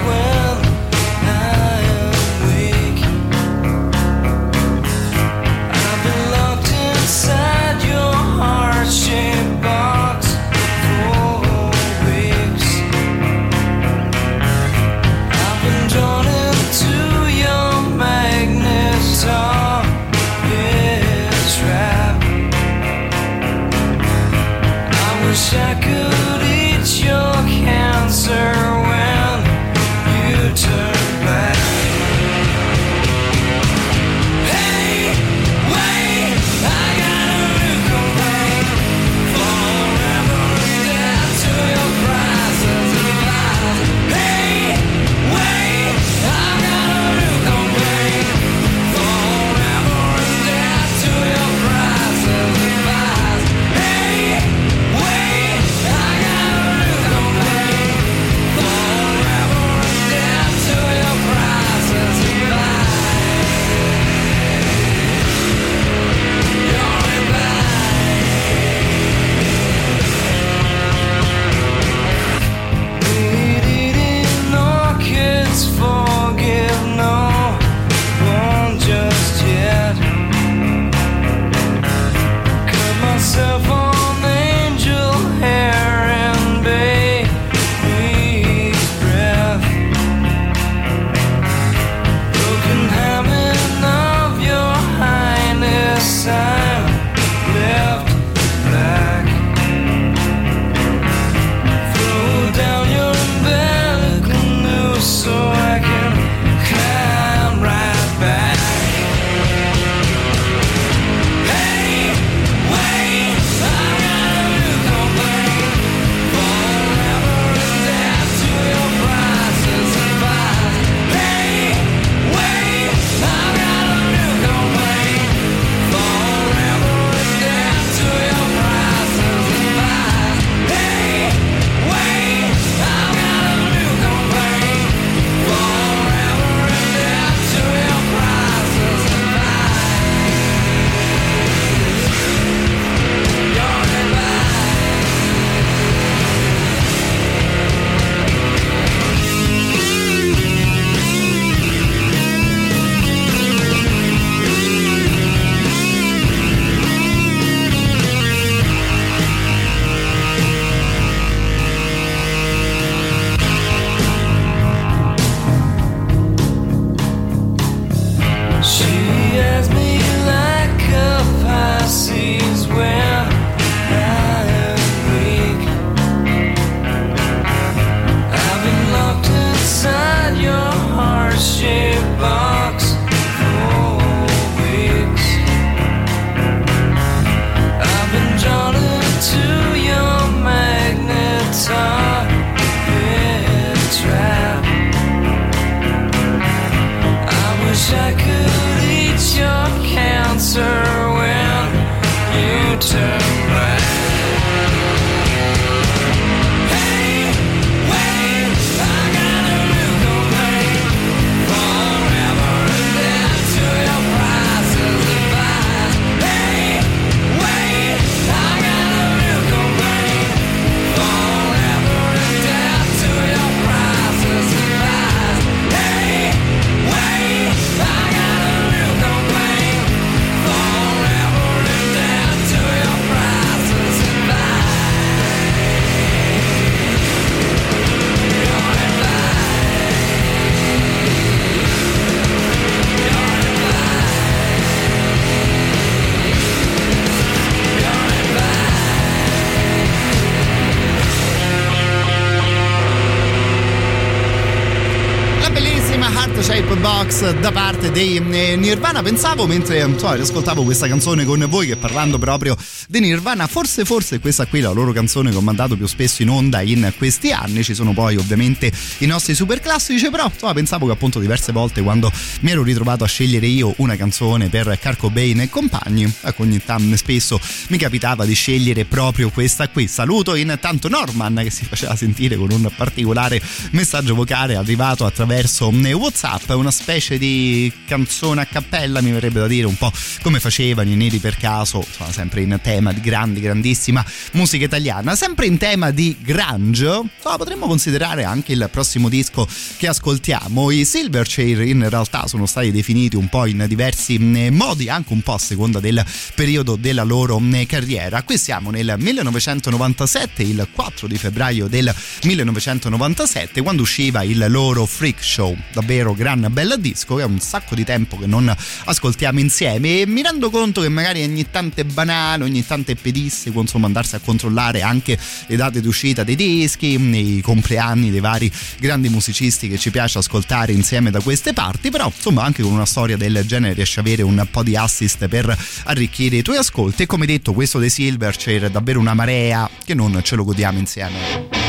[257.28, 259.02] Box da parte dei eh, Nirvana.
[259.02, 262.56] Pensavo mentre insomma, ascoltavo questa canzone con voi che parlando proprio
[262.88, 266.22] di Nirvana, forse forse questa qui è la loro canzone che ho mandato più spesso
[266.22, 267.64] in onda in questi anni.
[267.64, 271.82] Ci sono poi ovviamente i nostri super classici, però insomma, pensavo che appunto diverse volte
[271.82, 272.12] quando
[272.42, 276.62] mi ero ritrovato a scegliere io una canzone per Carco Bane e compagni, ecco ogni
[276.64, 279.88] tanto spesso mi capitava di scegliere proprio questa qui.
[279.88, 285.94] Saluto intanto Norman che si faceva sentire con un particolare messaggio vocale arrivato attraverso eh,
[285.94, 290.90] WhatsApp, una specie di canzone a cappella, mi verrebbe da dire un po' come facevano
[290.90, 295.58] i neri per caso, insomma, sempre in tema di grandi, grandissima musica italiana, sempre in
[295.58, 296.86] tema di grunge.
[297.16, 299.48] Insomma, potremmo considerare anche il prossimo disco
[299.78, 300.72] che ascoltiamo.
[300.72, 305.22] I Silverchair in realtà sono stati definiti un po' in diversi eh, modi, anche un
[305.22, 306.04] po' a seconda del
[306.36, 308.24] periodo della loro eh, carriera.
[308.24, 315.24] Qui siamo nel 1997, il 4 di febbraio del 1997, quando usciva il loro Freak
[315.24, 318.53] Show, davvero gran bel disco che è un sacco di tempo che non
[318.86, 322.95] ascoltiamo insieme e mi rendo conto che magari ogni tanto è banale, ogni tanto è
[322.95, 328.51] pedisseco, insomma andarsi a controllare anche le date d'uscita dei dischi, i compleanni dei vari
[328.80, 332.86] grandi musicisti che ci piace ascoltare insieme da queste parti, però insomma anche con una
[332.86, 337.03] storia del genere riesci a avere un po' di assist per arricchire i tuoi ascolti
[337.03, 340.80] e come detto questo dei Silverchair è davvero una marea che non ce lo godiamo
[340.80, 341.66] insieme.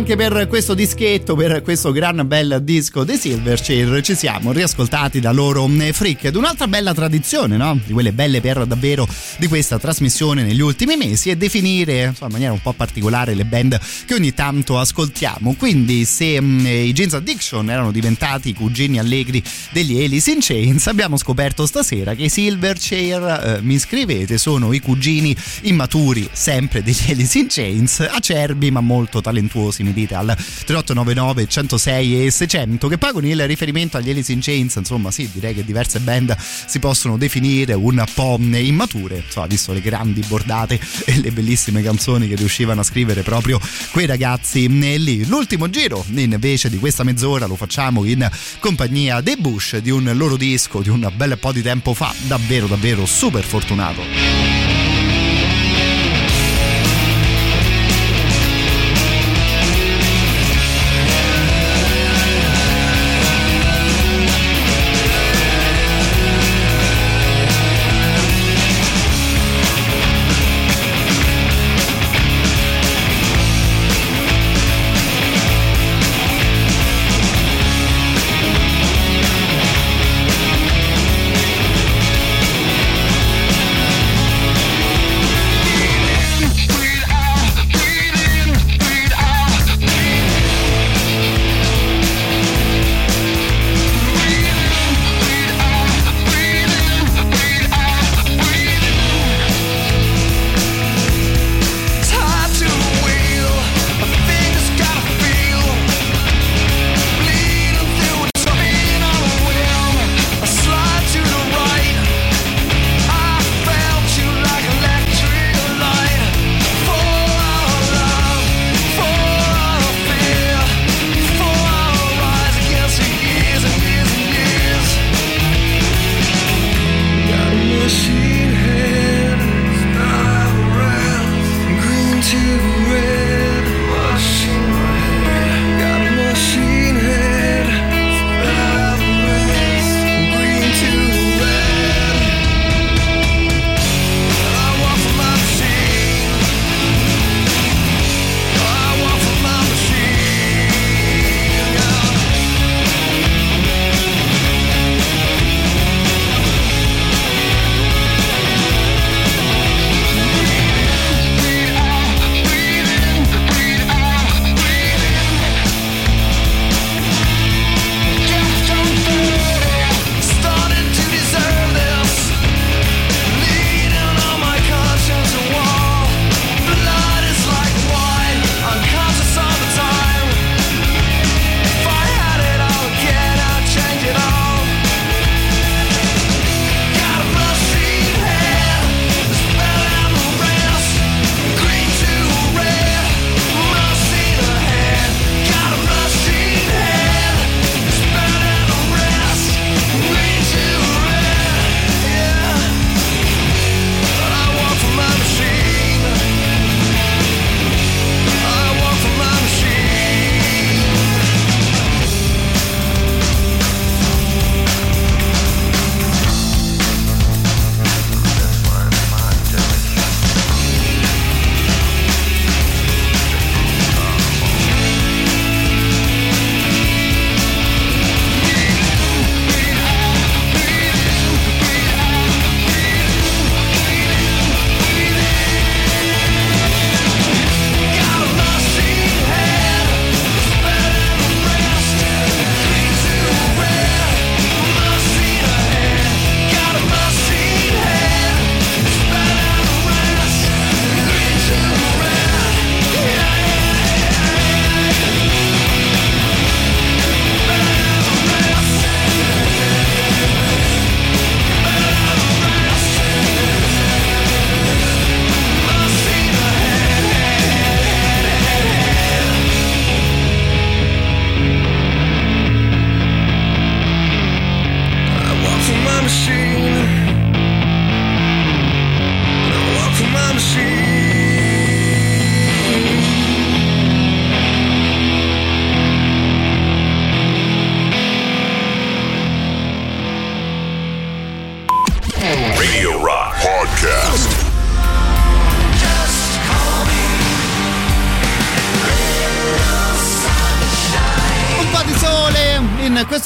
[0.00, 4.00] Anche per questo dischetto, per questo gran bel disco dei Silverchair.
[4.00, 7.78] Ci siamo riascoltati da loro eh, Freak ed un'altra bella tradizione, no?
[7.84, 9.06] Di quelle belle per davvero
[9.36, 13.44] di questa trasmissione negli ultimi mesi è definire insomma, in maniera un po' particolare le
[13.44, 15.54] band che ogni tanto ascoltiamo.
[15.58, 20.86] Quindi, se mh, i Jeans Addiction erano diventati i cugini allegri degli Alice in Chains,
[20.86, 27.10] abbiamo scoperto stasera che i Silverchair, eh, mi scrivete, sono i cugini immaturi sempre degli
[27.10, 33.12] Alice in Chains, acerbi ma molto talentuosi, mi al 3899 106 e 600, che poi
[33.12, 37.16] con il riferimento agli Alice in Chains, insomma, sì, direi che diverse band si possono
[37.16, 42.80] definire un po' immature, insomma, visto le grandi bordate e le bellissime canzoni che riuscivano
[42.80, 43.60] a scrivere proprio
[43.90, 45.26] quei ragazzi lì.
[45.26, 50.36] L'ultimo giro invece di questa mezz'ora lo facciamo in compagnia dei Bush di un loro
[50.36, 54.99] disco di un bel po' di tempo fa, davvero davvero super fortunato.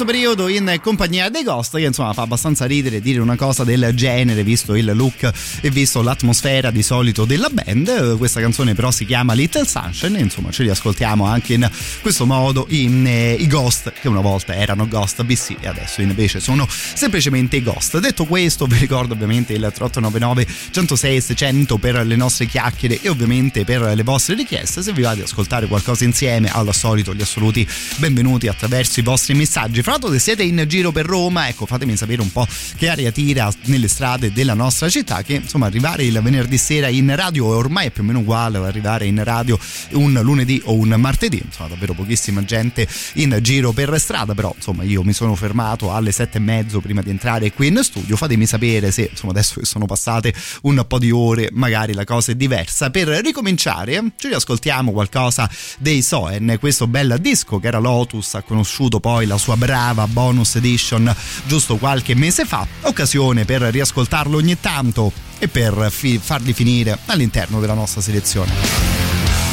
[0.04, 3.92] Questo periodo in compagnia dei Ghost che insomma fa abbastanza ridere dire una cosa del
[3.94, 8.16] genere visto il look e visto l'atmosfera di solito della band.
[8.18, 11.70] Questa canzone però si chiama Little Sunshine insomma ce li ascoltiamo anche in
[12.02, 16.40] questo modo in, eh, i Ghost che una volta erano Ghost BC e adesso invece
[16.40, 17.98] sono semplicemente i Ghost.
[17.98, 23.64] Detto questo vi ricordo ovviamente il 3899 106 600 per le nostre chiacchiere e ovviamente
[23.64, 24.82] per le vostre richieste.
[24.82, 27.66] Se vi va di ascoltare qualcosa insieme al solito gli assoluti
[27.96, 29.82] benvenuti attraverso i vostri messaggi.
[29.82, 32.44] Fra l'altro se siete in giro per Roma ecco fatemi sapere un po'
[32.76, 37.14] che aria tira nelle strade della nostra città che insomma arrivare il venerdì sera in
[37.14, 39.56] radio è ormai più o meno uguale ad arrivare in radio
[39.90, 41.40] un lunedì o un martedì.
[41.44, 46.10] Insomma davvero pochissima gente in giro per strada però insomma io mi sono fermato alle
[46.10, 48.16] sette e mezzo prima di entrare qui in studio.
[48.16, 52.32] Fatemi sapere se insomma adesso che sono passate un po' di ore magari la cosa
[52.32, 52.90] è diversa.
[52.90, 55.48] Per ricominciare ci riascoltiamo qualcosa
[55.78, 60.54] dei Soen questo bel disco che era Lotus ha conosciuto poi la sua brava bonus
[60.54, 61.14] edition
[61.46, 67.60] giusto qualche mese fa occasione per riascoltarlo ogni tanto e per fi- farli finire all'interno
[67.60, 69.43] della nostra selezione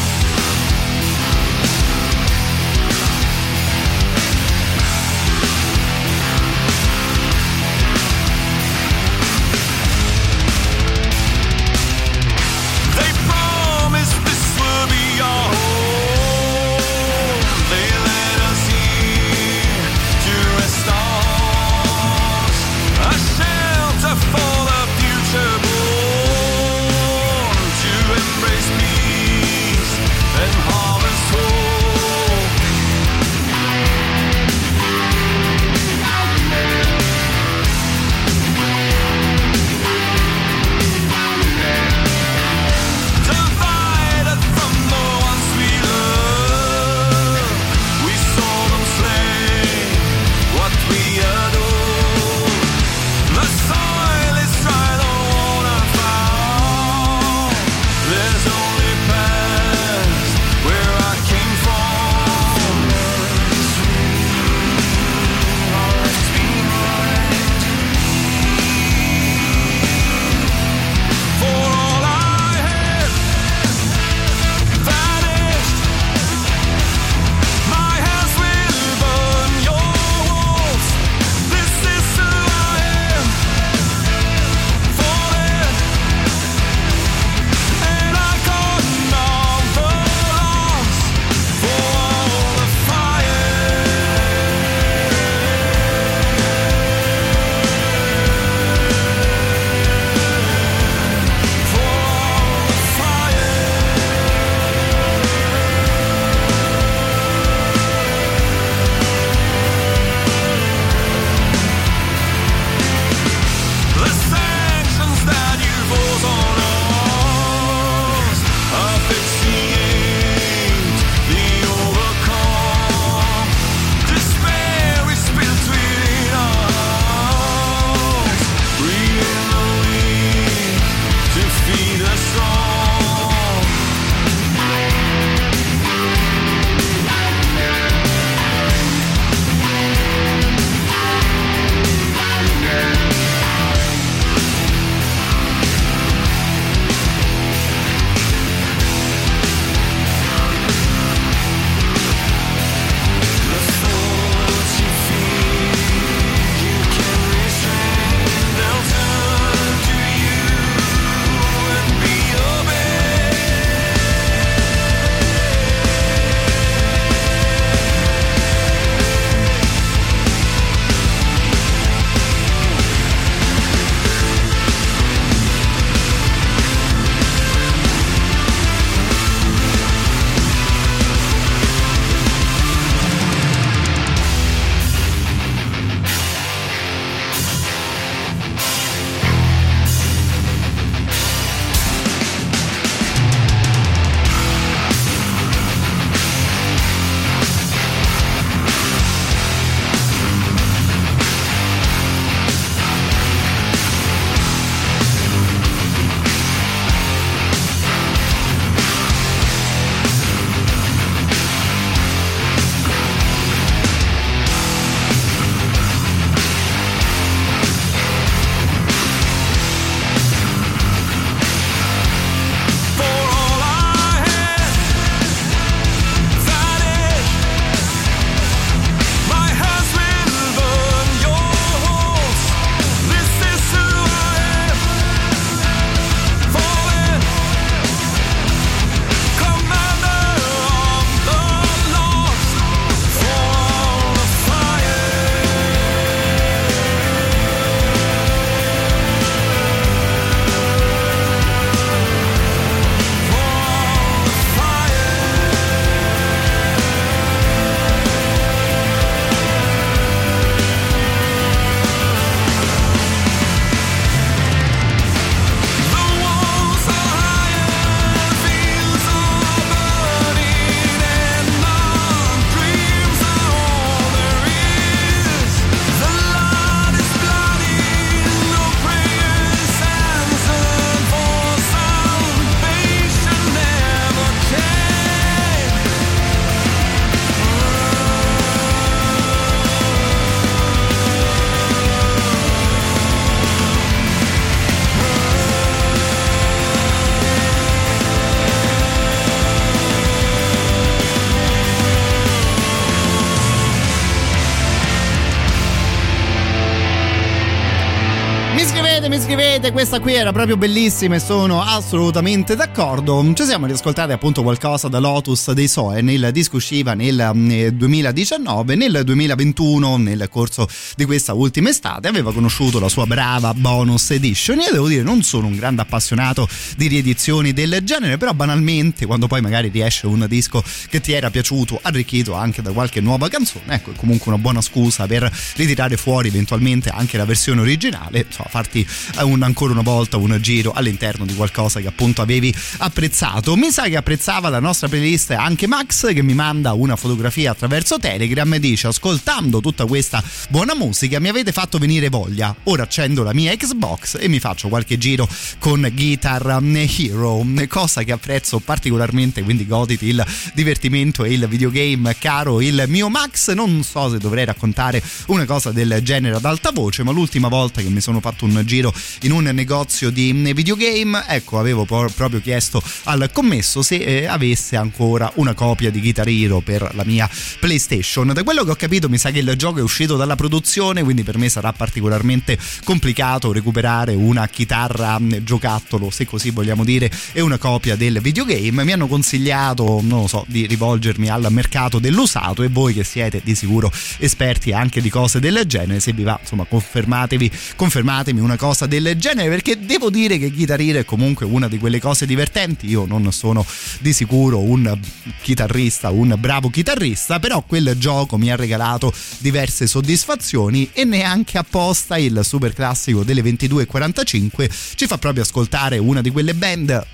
[309.62, 313.32] scrivete, questa qui era proprio bellissima e sono assolutamente d'accordo.
[313.36, 318.76] Ci siamo riascoltati appunto qualcosa da Lotus dei Soen, il disco usciva nel mm, 2019,
[318.76, 324.60] nel 2021, nel corso di questa ultima estate, aveva conosciuto la sua brava bonus edition
[324.60, 329.28] e devo dire non sono un grande appassionato di riedizioni del genere, però banalmente quando
[329.28, 333.76] poi magari riesce un disco che ti era piaciuto, arricchito anche da qualche nuova canzone,
[333.76, 338.50] ecco è comunque una buona scusa per ritirare fuori eventualmente anche la versione originale, insomma
[338.50, 338.88] farti
[339.20, 343.58] eh, un, ancora una volta un giro all'interno di qualcosa che appunto avevi apprezzato.
[343.58, 348.00] Mi sa che apprezzava la nostra playlist anche Max che mi manda una fotografia attraverso
[348.00, 352.56] Telegram e dice ascoltando tutta questa buona musica mi avete fatto venire voglia.
[352.64, 355.28] Ora accendo la mia Xbox e mi faccio qualche giro
[355.60, 362.62] con Guitar Hero, cosa che apprezzo particolarmente, quindi goditi il divertimento e il videogame caro
[362.62, 363.52] il mio Max.
[363.52, 367.82] Non so se dovrei raccontare una cosa del genere ad alta voce, ma l'ultima volta
[367.82, 372.40] che mi sono fatto un giro in un negozio di videogame, ecco, avevo por- proprio
[372.42, 377.30] chiesto al commesso se eh, avesse ancora una copia di Guitar Hero per la mia
[377.60, 378.32] PlayStation.
[378.34, 381.24] Da quello che ho capito, mi sa che il gioco è uscito dalla produzione, quindi
[381.24, 387.42] per me sarà particolarmente complicato recuperare una chitarra mh, giocattolo, se così vogliamo dire, e
[387.42, 388.84] una copia del videogame.
[388.84, 393.42] Mi hanno consigliato, non lo so, di rivolgermi al mercato dell'usato e voi che siete
[393.44, 398.58] di sicuro esperti anche di cose del genere, se vi va, insomma, confermatevi, confermatemi una
[398.58, 402.26] cosa del genere perché devo dire che Guitar Hero è comunque una di quelle cose
[402.26, 402.88] divertenti.
[402.88, 403.66] Io non sono
[404.00, 405.00] di sicuro un
[405.42, 412.18] chitarrista, un bravo chitarrista, però quel gioco mi ha regalato diverse soddisfazioni e neanche apposta
[412.18, 417.06] il super classico delle 22.45 ci fa proprio ascoltare una di quelle band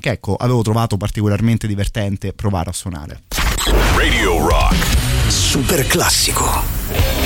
[0.00, 3.22] che ecco avevo trovato particolarmente divertente provare a suonare.
[3.96, 4.74] Radio Rock.
[5.28, 7.23] Super classico.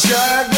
[0.00, 0.49] shine.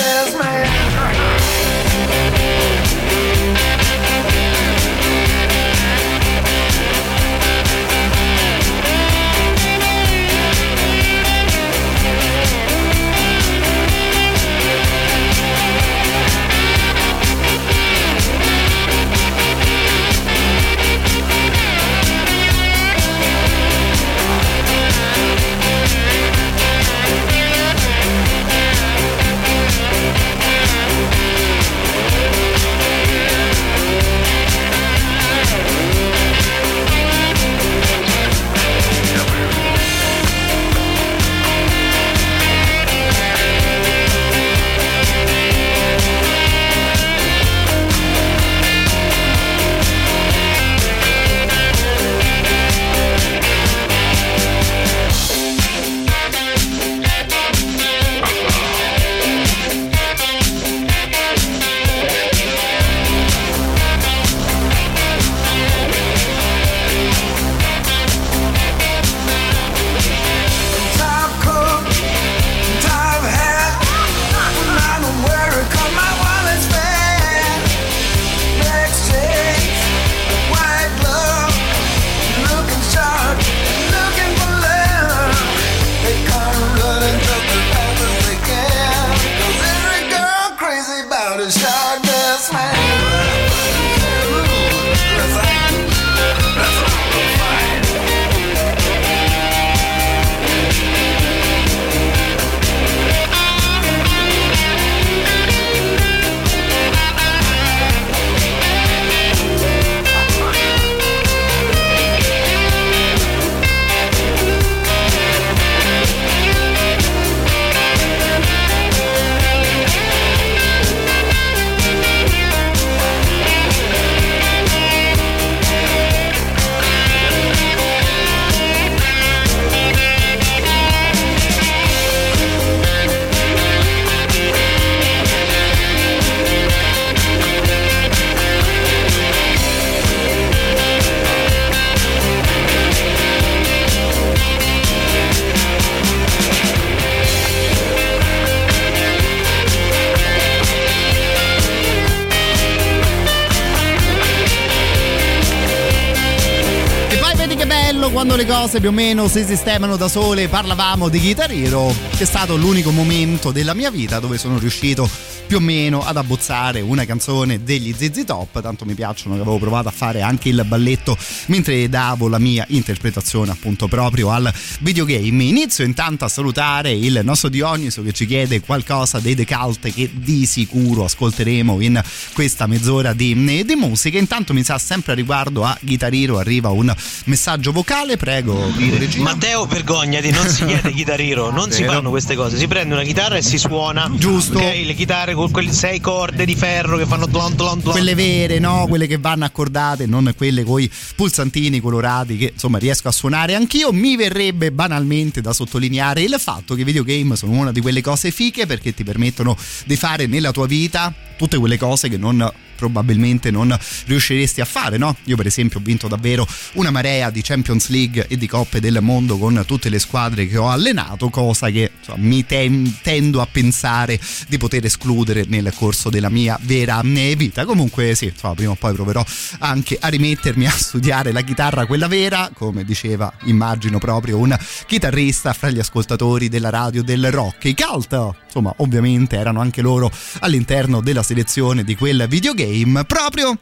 [158.42, 162.26] Le cose più o meno si sistemano da sole, parlavamo di Guitar Hero, che è
[162.26, 165.08] stato l'unico momento della mia vita dove sono riuscito
[165.52, 169.58] più o meno ad abbozzare una canzone degli ZZ Top, tanto mi piacciono che avevo
[169.58, 171.14] provato a fare anche il balletto
[171.48, 174.50] mentre davo la mia interpretazione appunto proprio al
[174.80, 175.44] videogame.
[175.44, 180.08] Inizio intanto a salutare il nostro Dioniso che ci chiede qualcosa dei The Cult che
[180.10, 182.02] di sicuro ascolteremo in
[182.32, 183.34] questa mezz'ora di,
[183.66, 184.16] di musica.
[184.16, 186.90] Intanto mi sa sempre a riguardo a Guitar Hero arriva un
[187.26, 188.72] messaggio vocale, prego.
[189.18, 191.92] Matteo, vergognati, non si chiede chitarriro, non si Vero.
[191.92, 192.56] fanno queste cose.
[192.56, 194.10] Si prende una chitarra e si suona.
[194.14, 194.56] Giusto.
[194.56, 197.92] Ok, le chitarre con quelle sei corde di ferro che fanno tlon tlon tlon.
[197.92, 198.86] quelle vere, no?
[198.86, 203.92] Quelle che vanno accordate, non quelle coi pulsantini colorati che insomma riesco a suonare anch'io.
[203.92, 208.30] Mi verrebbe banalmente da sottolineare il fatto che i videogame sono una di quelle cose
[208.30, 212.48] fiche perché ti permettono di fare nella tua vita tutte quelle cose che non
[212.82, 215.16] probabilmente non riusciresti a fare, no?
[215.26, 216.44] Io per esempio ho vinto davvero
[216.74, 220.56] una marea di Champions League e di Coppe del Mondo con tutte le squadre che
[220.56, 224.18] ho allenato, cosa che insomma, mi ten- tendo a pensare
[224.48, 227.64] di poter escludere nel corso della mia vera eh, vita.
[227.64, 229.24] Comunque sì, insomma, prima o poi proverò
[229.60, 234.56] anche a rimettermi a studiare la chitarra quella vera, come diceva, immagino proprio un
[234.86, 237.66] chitarrista fra gli ascoltatori della radio del rock.
[237.66, 240.10] I Cult, insomma, ovviamente erano anche loro
[240.40, 242.71] all'interno della selezione di quel videogame
[243.04, 243.58] proprio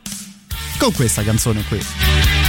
[0.79, 2.40] con questa canzone qui.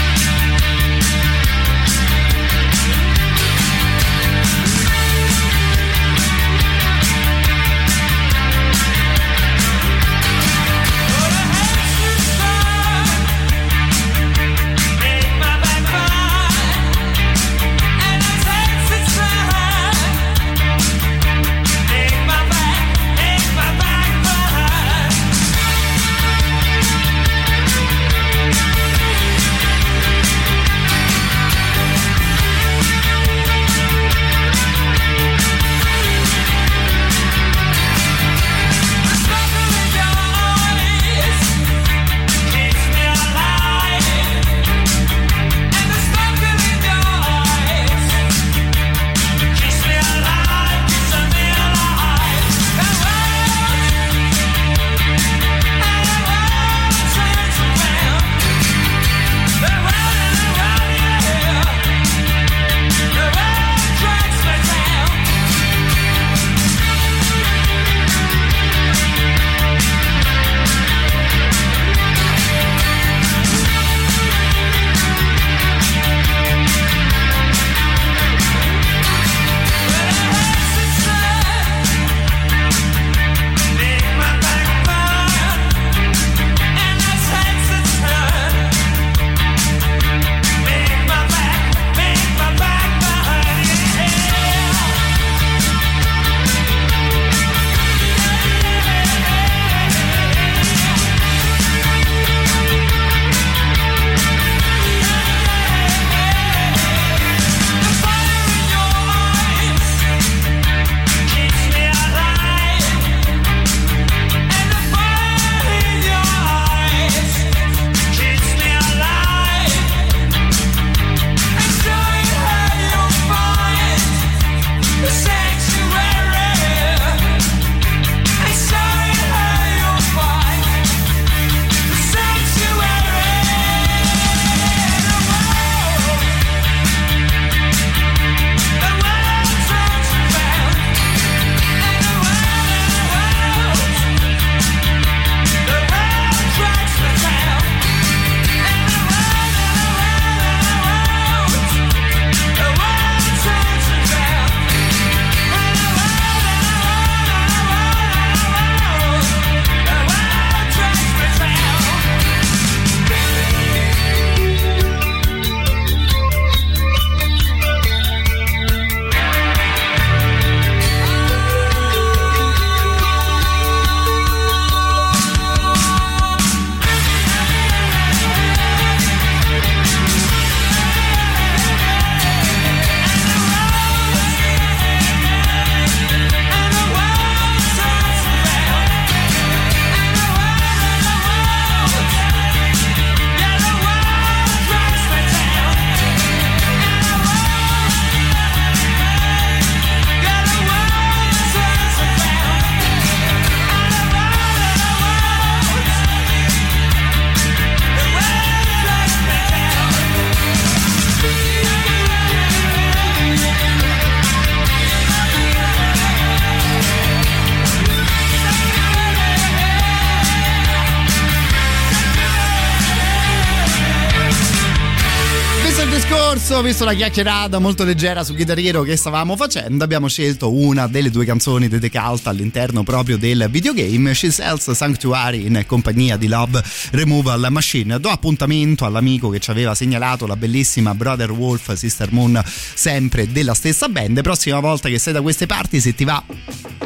[225.90, 230.88] Discorso, visto la chiacchierata molto leggera su Guitar Hero che stavamo facendo, abbiamo scelto una
[230.88, 236.18] delle due canzoni di The Cult all'interno proprio del videogame, She Sells Sanctuary in compagnia
[236.18, 238.00] di Love Removal Machine.
[238.00, 243.54] Do appuntamento all'amico che ci aveva segnalato la bellissima Brother Wolf Sister Moon, sempre della
[243.54, 244.22] stessa band.
[244.22, 246.24] Prossima volta che sei da queste parti, se ti va,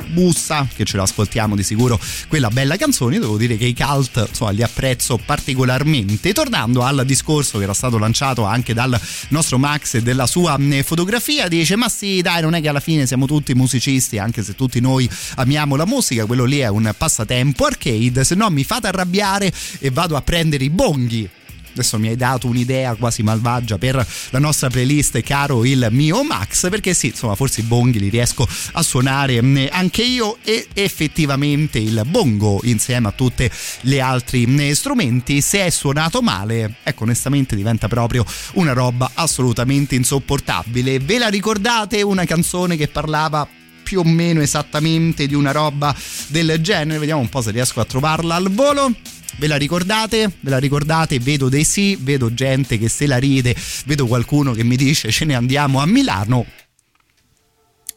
[0.08, 3.20] bussa, che ce l'ascoltiamo di sicuro quella bella canzone.
[3.20, 6.34] Devo dire che i Cult insomma, li apprezzo particolarmente.
[6.34, 9.00] Tornando al discorso che era stato lanciato anche dal
[9.30, 12.80] nostro Max e della sua mh, fotografia, dice: Ma sì, dai, non è che alla
[12.80, 16.94] fine siamo tutti musicisti, anche se tutti noi amiamo la musica, quello lì è un
[16.98, 18.24] passatempo arcade.
[18.24, 21.30] Se no, mi fate arrabbiare e vado a prendere i bonghi
[21.76, 26.70] adesso mi hai dato un'idea quasi malvagia per la nostra playlist caro il mio Max
[26.70, 31.80] perché sì insomma forse i bonghi li riesco a suonare mh, anche io e effettivamente
[31.80, 33.50] il bongo insieme a tutti
[33.82, 35.42] gli altri mh, strumenti.
[35.42, 41.00] Se è suonato male ecco onestamente diventa proprio una roba assolutamente insopportabile.
[41.00, 43.48] Ve la ricordate una canzone che parlava
[43.84, 45.96] più o meno esattamente di una roba
[46.28, 47.00] del genere?
[47.00, 48.92] Vediamo un po' se riesco a trovarla al volo
[49.38, 50.32] Ve la ricordate?
[50.40, 51.20] Ve la ricordate?
[51.20, 53.56] Vedo dei sì, vedo gente che se la ride,
[53.86, 56.46] vedo qualcuno che mi dice ce ne andiamo a Milano.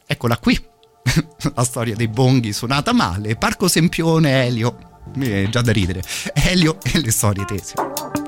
[0.05, 0.59] Eccola qui.
[1.55, 3.35] La storia dei bonghi suonata male.
[3.35, 5.03] Parco Sempione, Elio.
[5.17, 6.03] È già da ridere.
[6.33, 8.18] Elio e le storie tese.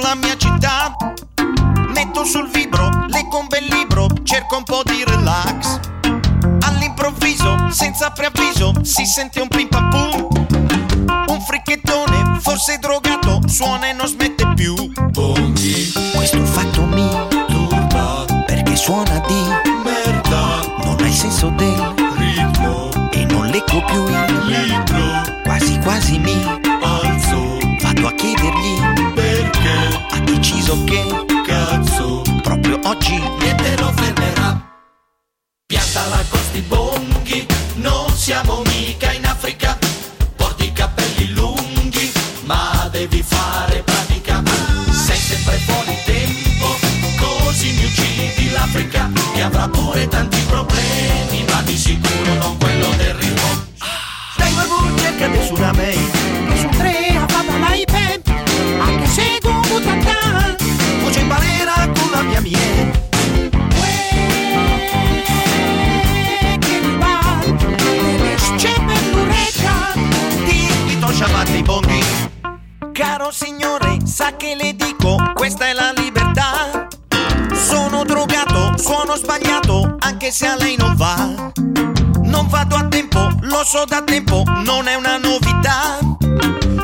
[0.00, 0.96] La mia città.
[1.94, 5.78] Metto sul vibro, leggo un bel libro, cerco un po' di relax.
[6.60, 10.28] All'improvviso, senza preavviso, si sente un pim pam pum.
[11.26, 14.74] Un fricchettone, forse drogato, suona e non smette più.
[15.10, 15.92] Bonghi.
[16.14, 17.08] Questo fatto mi
[17.48, 19.42] turba, perché suona di
[19.84, 20.60] merda.
[20.84, 21.99] Non ha il senso del
[32.90, 34.48] oggi niente lo fermerà.
[35.66, 39.78] Pianta la costi bonghi, non siamo mica in Africa.
[40.36, 42.12] Porti i capelli lunghi,
[42.44, 44.42] ma devi fare pratica.
[44.90, 46.66] Sei sempre fuori tempo,
[47.18, 49.08] così mi uccidi l'Africa.
[49.34, 52.99] Che avrà pure tanti problemi, ma di sicuro non quello
[73.00, 76.86] Caro signore, sa che le dico, questa è la libertà.
[77.54, 81.32] Sono drogato, suono sbagliato, anche se a lei non va.
[82.24, 85.98] Non vado a tempo, lo so da tempo, non è una novità.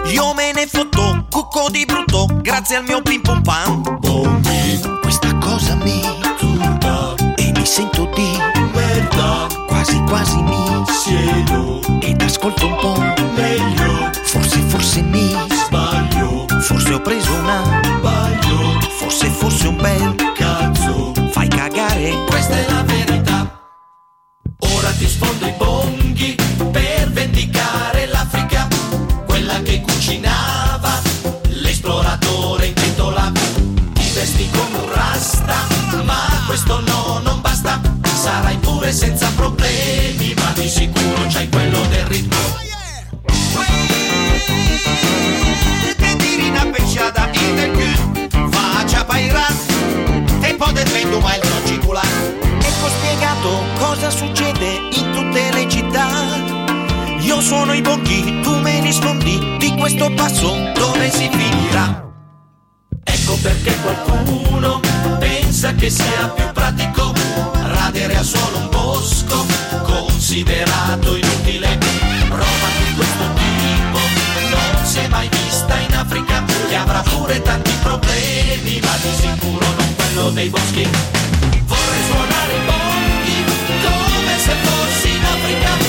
[0.06, 3.98] Io me ne fotto, cucco di brutto, grazie al mio pim pum pam.
[4.00, 6.00] Bonghi, questa cosa mi
[6.38, 8.38] turba e mi sento di
[8.72, 9.48] merda.
[9.66, 12.96] Quasi quasi mi siedo ed ascolto un po'
[13.34, 14.10] meglio.
[14.24, 15.55] Forse, forse mi.
[16.86, 18.78] Forse ho preso una sbaglio.
[18.96, 21.12] Forse fosse un bel cazzo.
[21.32, 22.14] Fai cagare.
[22.26, 23.60] Questa è la verità.
[24.60, 26.36] Ora ti sfondo i bonghi
[26.70, 28.68] per vendicare l'Africa,
[29.26, 31.02] quella che cucinava,
[31.48, 33.32] l'esploratore in pentola.
[33.92, 35.56] Ti vesti come un rasta,
[36.04, 37.80] ma questo no, non basta.
[38.14, 42.65] Sarai pure senza problemi, ma di sicuro c'hai quello del ritmo.
[51.16, 52.02] Poi del vento ma il non circola.
[52.58, 56.08] Ecco spiegato cosa succede in tutte le città.
[57.20, 62.04] Io sono i bocchi, tu me rispondi di questo passo dove si finirà.
[63.04, 64.80] Ecco perché qualcuno
[65.18, 67.12] pensa che sia più pratico
[67.52, 69.46] radere al suolo un bosco
[69.82, 71.78] considerato inutile.
[72.28, 73.98] Roba di questo tipo
[74.50, 79.66] non si è mai vista in Africa che avrà pure tanti problemi, ma di sicuro
[79.76, 79.85] non
[80.16, 80.88] quello dei boschi.
[81.66, 83.44] Vorrei suonare i bonghi
[83.82, 85.85] come se fossi in Africa,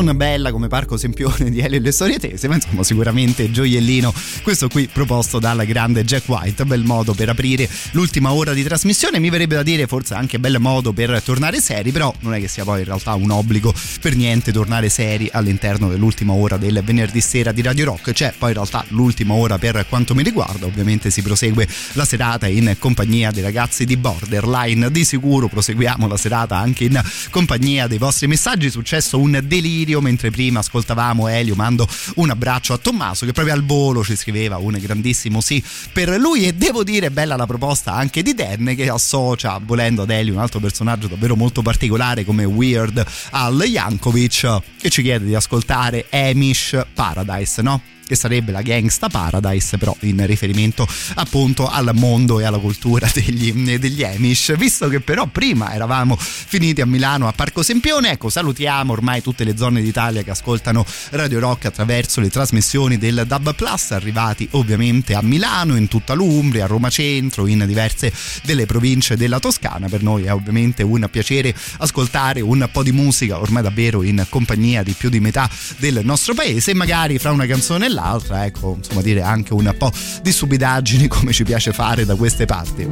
[0.00, 4.12] non bella come Parco Sempione di Elio e le storie tese, ma insomma sicuramente gioiellino.
[4.42, 9.18] Questo qui proposto dalla grande Jack White, bel modo per aprire l'ultima ora di trasmissione,
[9.18, 12.48] mi verrebbe da dire forse anche bel modo per tornare seri, però non è che
[12.48, 17.20] sia poi in realtà un obbligo per niente tornare seri all'interno dell'ultima ora del venerdì
[17.20, 21.10] sera di Radio Rock, c'è poi in realtà l'ultima ora per quanto mi riguarda, ovviamente
[21.10, 26.56] si prosegue la serata in compagnia dei ragazzi di Borderline, di sicuro proseguiamo la serata
[26.56, 27.00] anche in
[27.30, 32.78] compagnia dei vostri messaggi, successo un delirio mentre prima ascoltavamo Elio, mando un abbraccio a
[32.78, 35.62] Tommaso che proprio al volo ci scriveva un grandissimo sì
[35.92, 40.10] per lui e devo dire bella la proposta anche di Dan che associa volendo ad
[40.10, 45.34] Elio un altro personaggio davvero molto particolare come Weird al Jankovic che ci chiede di
[45.34, 47.80] ascoltare Amish Paradise, no?
[48.10, 50.84] Che sarebbe la Gangsta Paradise, però in riferimento
[51.14, 54.56] appunto al mondo e alla cultura degli, degli Amish.
[54.56, 59.44] Visto che però prima eravamo finiti a Milano a Parco Sempione, ecco, salutiamo ormai tutte
[59.44, 65.14] le zone d'Italia che ascoltano Radio Rock attraverso le trasmissioni del Dub Plus, arrivati ovviamente
[65.14, 68.12] a Milano, in tutta l'Umbria, a Roma Centro, in diverse
[68.42, 69.88] delle province della Toscana.
[69.88, 74.82] Per noi è ovviamente un piacere ascoltare un po' di musica, ormai davvero in compagnia
[74.82, 78.44] di più di metà del nostro paese, e magari fra una canzone e l'altra l'altra,
[78.44, 82.88] ecco, insomma dire anche un po' di stupidaggini come ci piace fare da queste parti.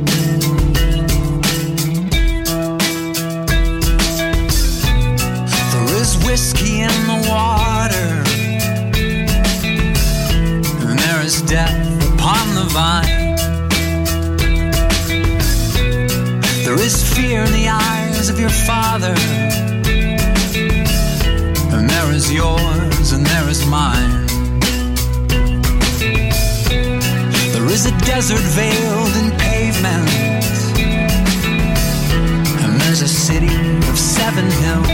[5.73, 8.23] There is whiskey in the water,
[10.87, 11.75] and there is death
[12.15, 13.37] upon the vine.
[16.65, 19.15] There is fear in the eyes of your father,
[21.73, 24.18] and there is yours, and there is mine.
[27.79, 30.09] Is a desert veiled in pavement,
[32.63, 33.55] and there's a city
[33.91, 34.89] of seven hills.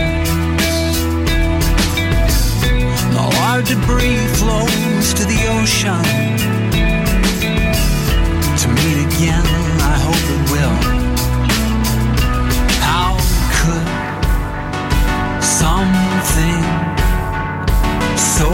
[3.16, 6.05] All our debris flows to the ocean.
[8.61, 9.47] To meet again,
[9.93, 10.77] I hope it will.
[12.90, 13.12] How
[13.56, 13.89] could
[15.43, 16.62] something
[18.19, 18.51] so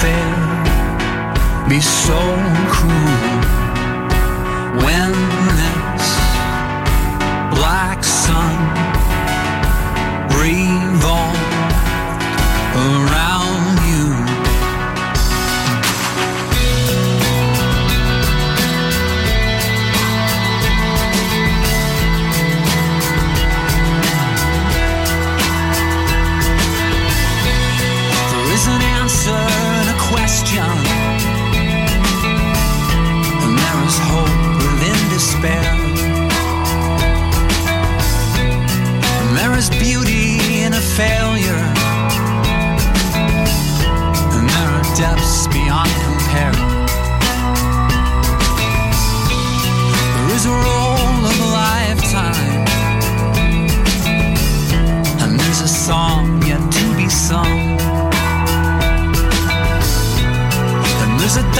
[0.00, 0.46] fair
[1.68, 2.45] be so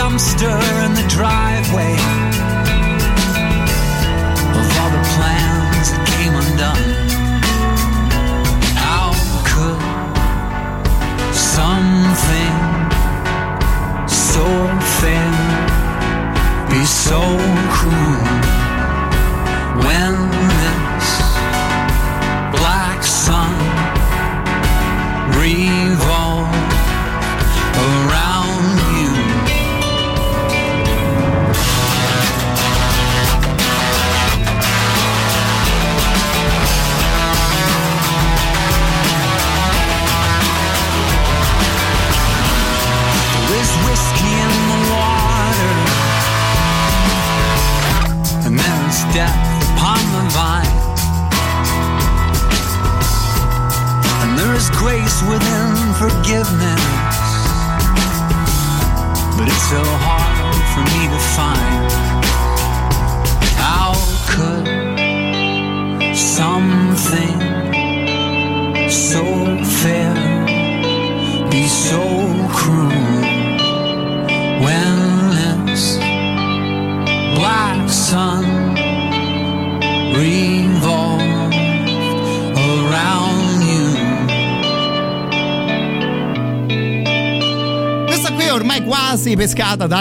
[0.07, 2.26] dumpster in the driveway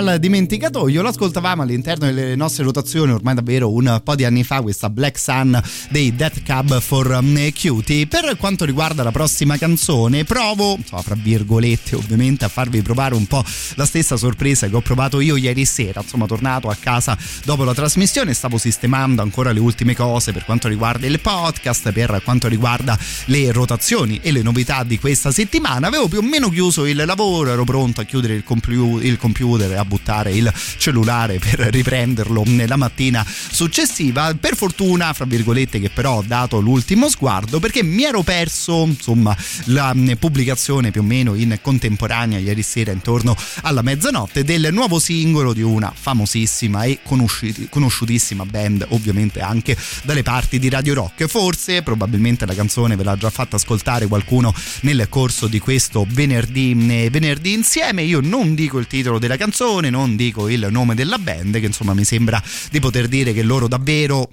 [0.02, 4.90] dal dimenticatoio, l'ascoltavamo all'interno delle nostre rotazioni ormai davvero un po' di anni fa, questa
[4.90, 8.06] Black Sun dei Death Cab for um, Cutie.
[8.06, 13.26] Per quanto riguarda la prossima canzone, provo, insomma, fra virgolette ovviamente, a farvi provare un
[13.26, 13.42] po'
[13.76, 17.74] la stessa sorpresa che ho provato io ieri sera, insomma tornato a casa dopo la
[17.74, 23.00] trasmissione, stavo sistemando ancora le ultime cose per quanto riguarda il podcast, per quanto riguarda
[23.26, 27.52] le rotazioni e le novità di questa settimana, avevo più o meno chiuso il lavoro,
[27.52, 32.76] ero pronto a chiudere il, compiu- il computer a buttare il cellulare per riprenderlo nella
[32.76, 34.34] mattina successiva.
[34.34, 39.36] Per fortuna, fra virgolette, che però ho dato l'ultimo sguardo perché mi ero perso insomma
[39.66, 45.54] la pubblicazione più o meno in contemporanea ieri sera intorno alla mezzanotte del nuovo singolo
[45.54, 51.26] di una famosissima e conosciuti- conosciutissima band, ovviamente anche dalle parti di Radio Rock.
[51.28, 56.76] Forse, probabilmente la canzone ve l'ha già fatta ascoltare qualcuno nel corso di questo venerdì,
[56.90, 58.04] eh, venerdì insieme.
[58.04, 59.38] Io non dico il titolo della
[59.76, 62.42] canzone, non dico il nome della band, che insomma mi sembra
[62.72, 64.30] di poter dire che loro davvero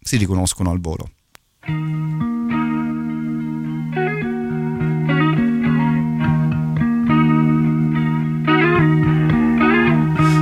[0.00, 1.10] si riconoscono al volo.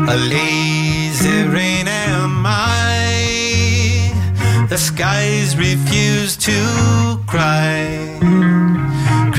[0.06, 4.12] A lazy rain am I.
[4.68, 8.93] The skies refuse to cry.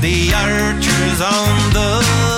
[0.00, 2.37] The archer's on the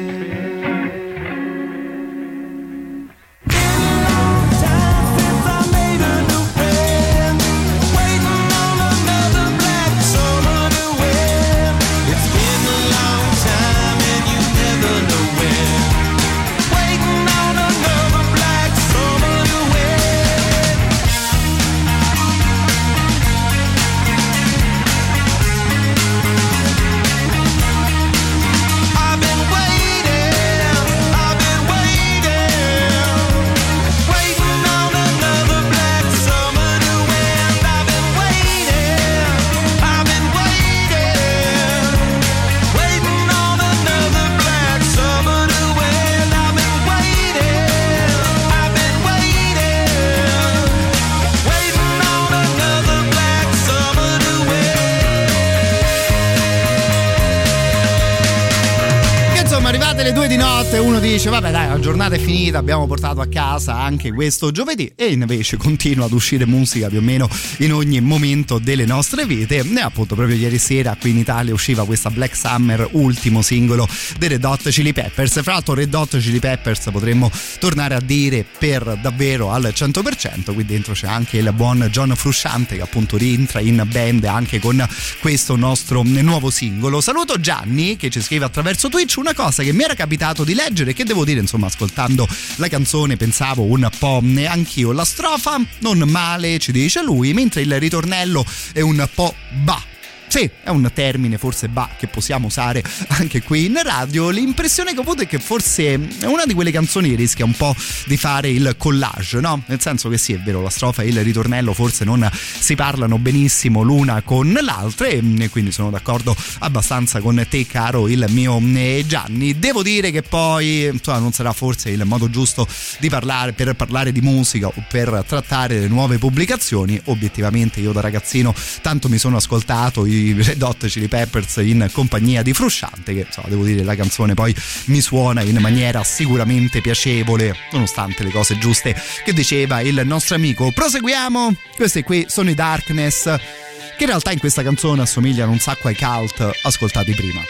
[62.41, 66.97] Finita, abbiamo portato a casa anche questo giovedì e invece continua ad uscire musica più
[66.97, 71.17] o meno in ogni momento delle nostre vite e appunto proprio ieri sera qui in
[71.17, 73.87] Italia usciva questa Black Summer, ultimo singolo
[74.17, 78.43] dei Red Hot Chili Peppers, fra l'altro Red Hot Chili Peppers potremmo tornare a dire
[78.57, 83.59] per davvero al 100%, qui dentro c'è anche il buon John Frusciante che appunto rientra
[83.59, 84.83] in band anche con
[85.19, 87.01] questo nostro nuovo singolo.
[87.01, 90.93] Saluto Gianni che ci scrive attraverso Twitch una cosa che mi era capitato di leggere
[90.93, 94.91] che devo dire insomma ascoltando la canzone pensavo un po' anch'io.
[94.91, 99.33] La strofa non male ci dice lui mentre il ritornello è un po'
[99.63, 99.90] bah
[100.31, 102.81] sì, è un termine forse bah che possiamo usare
[103.19, 104.29] anche qui in radio.
[104.29, 107.51] L'impressione che ho avuto è che forse è una di quelle canzoni che rischia un
[107.51, 107.75] po'
[108.05, 109.61] di fare il collage, no?
[109.65, 113.17] Nel senso che sì, è vero, la strofa e il ritornello forse non si parlano
[113.17, 119.03] benissimo l'una con l'altra e quindi sono d'accordo abbastanza con te caro il mio eh,
[119.05, 119.59] Gianni.
[119.59, 122.65] Devo dire che poi insomma, non sarà forse il modo giusto
[122.99, 127.01] di parlare per parlare di musica o per trattare le nuove pubblicazioni.
[127.05, 132.41] Obiettivamente io da ragazzino tanto mi sono ascoltato i Red Hot Chili Peppers in compagnia
[132.41, 137.55] di Frusciante che insomma, devo dire la canzone poi mi suona in maniera sicuramente piacevole
[137.71, 140.71] nonostante le cose giuste che diceva il nostro amico.
[140.71, 141.55] Proseguiamo.
[141.75, 145.95] Questi qui sono i Darkness che in realtà in questa canzone assomigliano un sacco ai
[145.95, 147.41] cult ascoltati prima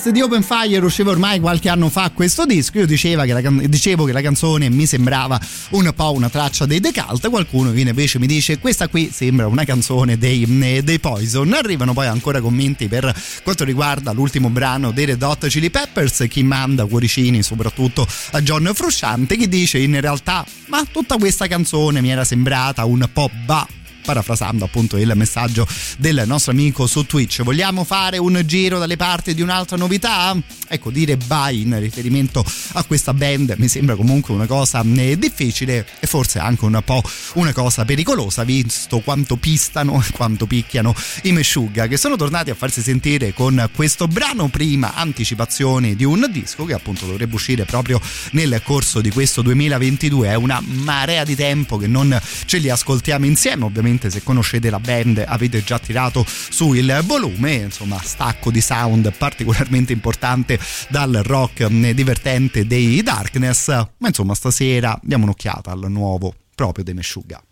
[0.00, 2.78] Darkness di Open Fire usciva ormai qualche anno fa questo disco.
[2.78, 5.38] Io che la dicevo che la canzone mi sembrava
[5.70, 7.28] un po' una traccia dei The Cult.
[7.28, 11.52] Qualcuno invece mi dice questa qui sembra una canzone dei, eh, dei Poison.
[11.52, 16.24] Arrivano poi ancora commenti per quanto riguarda l'ultimo brano dei Red Hot Chili Peppers.
[16.28, 22.00] Chi manda cuoricini soprattutto a John Frusciante, che dice in realtà ma tutta questa canzone
[22.00, 23.66] mi era sembrata un po' ba
[24.04, 25.66] parafrasando appunto il messaggio
[25.98, 27.42] del nostro amico su Twitch.
[27.42, 30.36] Vogliamo fare un giro dalle parti di un'altra novità?
[30.68, 35.86] Ecco, dire bye in riferimento a questa band mi sembra comunque una cosa eh, difficile
[35.98, 37.02] e forse anche un po'
[37.34, 42.54] una cosa pericolosa, visto quanto pistano e quanto picchiano i Meshuggah, che sono tornati a
[42.54, 48.00] farsi sentire con questo brano prima anticipazione di un disco che appunto dovrebbe uscire proprio
[48.32, 50.28] nel corso di questo 2022.
[50.28, 54.78] È una marea di tempo che non ce li ascoltiamo insieme, ovviamente se conoscete la
[54.78, 60.58] band avete già tirato su il volume, insomma stacco di sound particolarmente importante
[60.88, 66.94] dal rock eh, divertente dei Darkness, ma insomma stasera diamo un'occhiata al nuovo proprio dei
[66.94, 67.42] Meshuggah.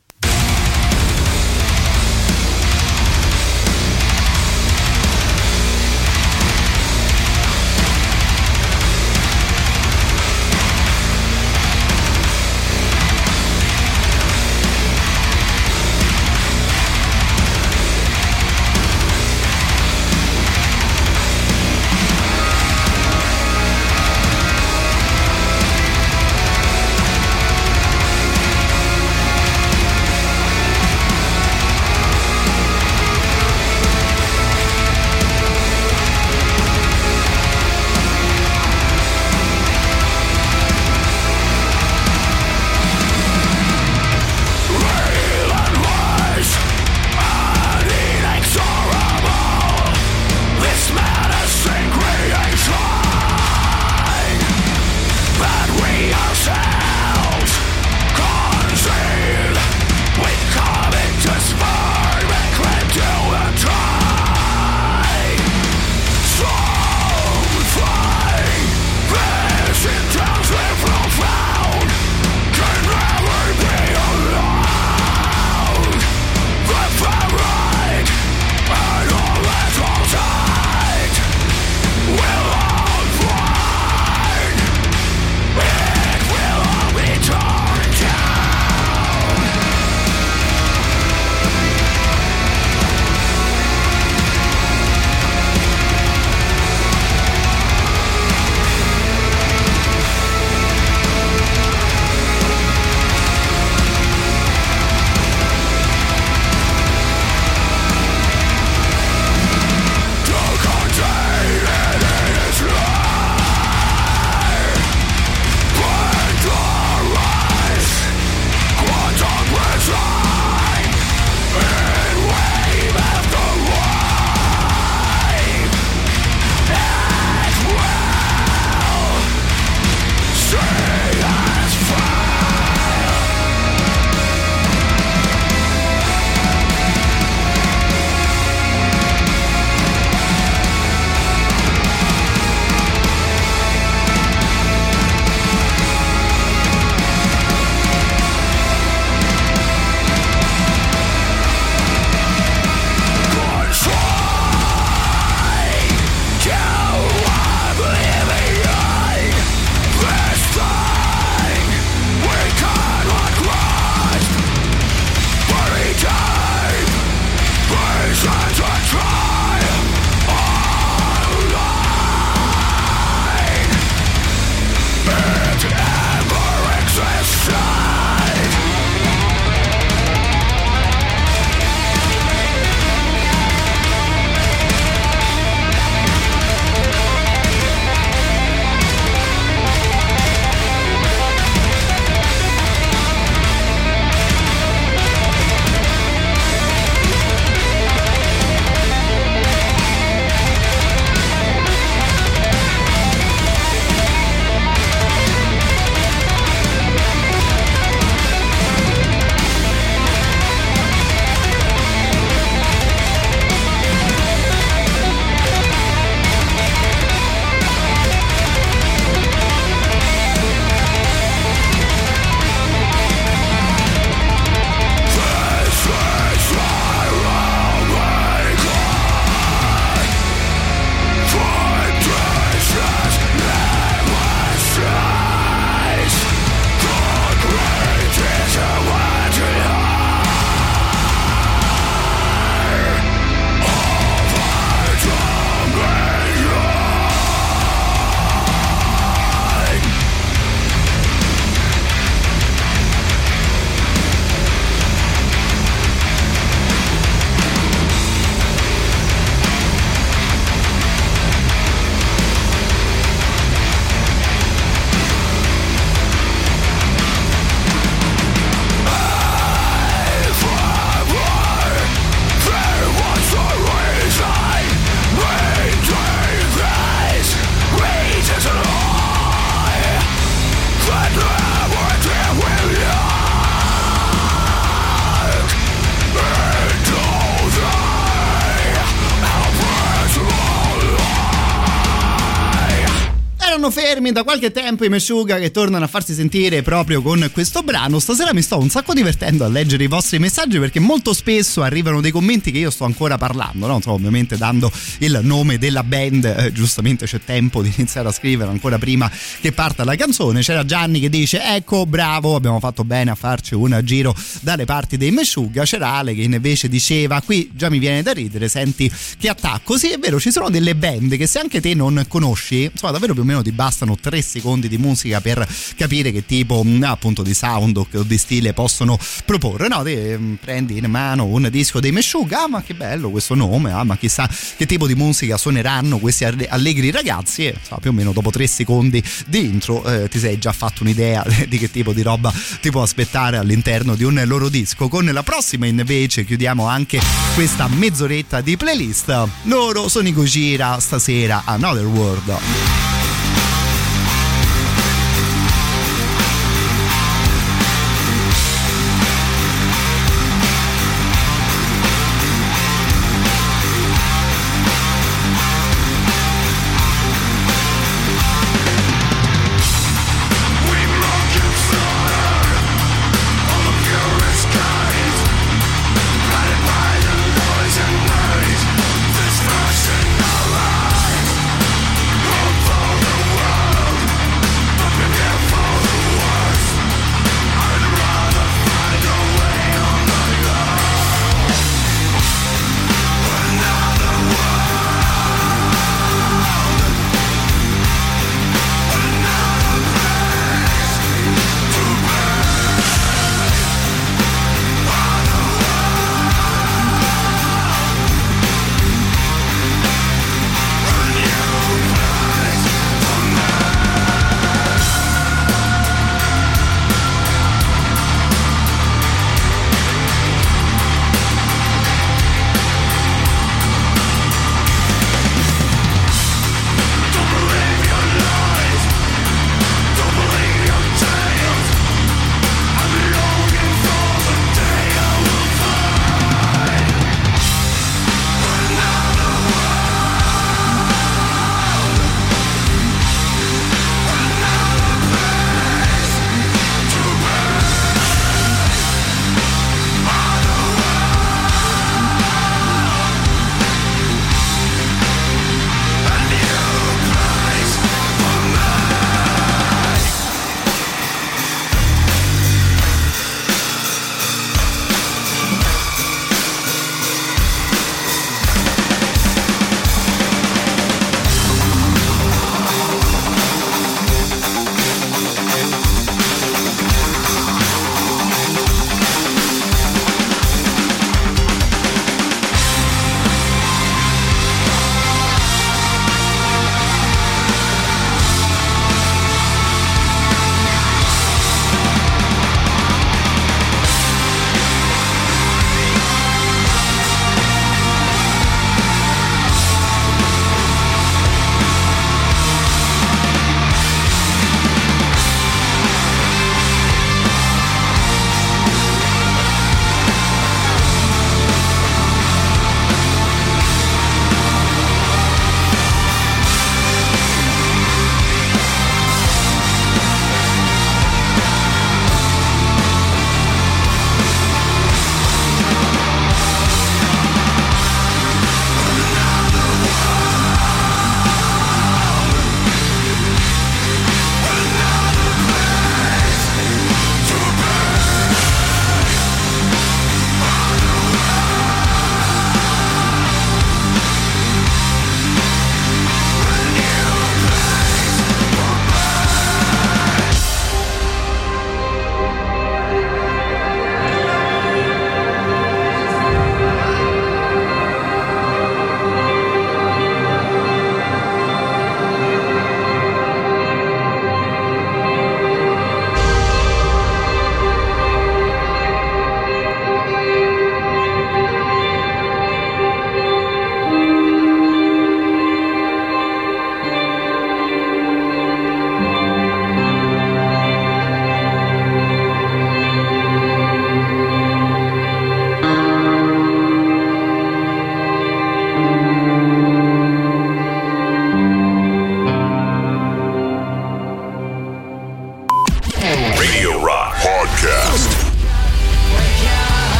[294.24, 297.99] 50 qualche tempo i Meshuga che tornano a farsi sentire proprio con questo brano.
[297.99, 302.03] Stasera mi sto un sacco divertendo a leggere i vostri messaggi perché molto spesso arrivano
[302.03, 303.77] dei commenti che io sto ancora parlando, no?
[303.77, 308.51] Insomma, ovviamente dando il nome della band, eh, giustamente c'è tempo di iniziare a scrivere
[308.51, 309.11] ancora prima
[309.41, 310.43] che parta la canzone.
[310.43, 314.99] C'era Gianni che dice ecco bravo, abbiamo fatto bene a farci un giro dalle parti
[314.99, 315.65] dei Meshuga.
[315.65, 319.79] C'era Ale che invece diceva qui già mi viene da ridere, senti che attacco.
[319.79, 323.15] Sì, è vero, ci sono delle band che se anche te non conosci, insomma davvero
[323.15, 325.47] più o meno ti bastano tre secondi di musica per
[325.77, 329.69] capire che tipo mh, appunto di sound o di stile possono proporre.
[329.69, 333.35] No, te mh, prendi in mano un disco dei Meshuga, ah ma che bello questo
[333.35, 337.81] nome, ah ma chissà che tipo di musica suoneranno questi alle- allegri ragazzi e insomma,
[337.81, 341.59] più o meno dopo tre secondi di intro eh, ti sei già fatto un'idea di
[341.59, 344.89] che tipo di roba ti può aspettare all'interno di un loro disco.
[344.89, 347.01] Con la prossima invece chiudiamo anche
[347.35, 349.28] questa mezz'oretta di playlist.
[349.45, 352.36] Loro sono i Gojira stasera Another World.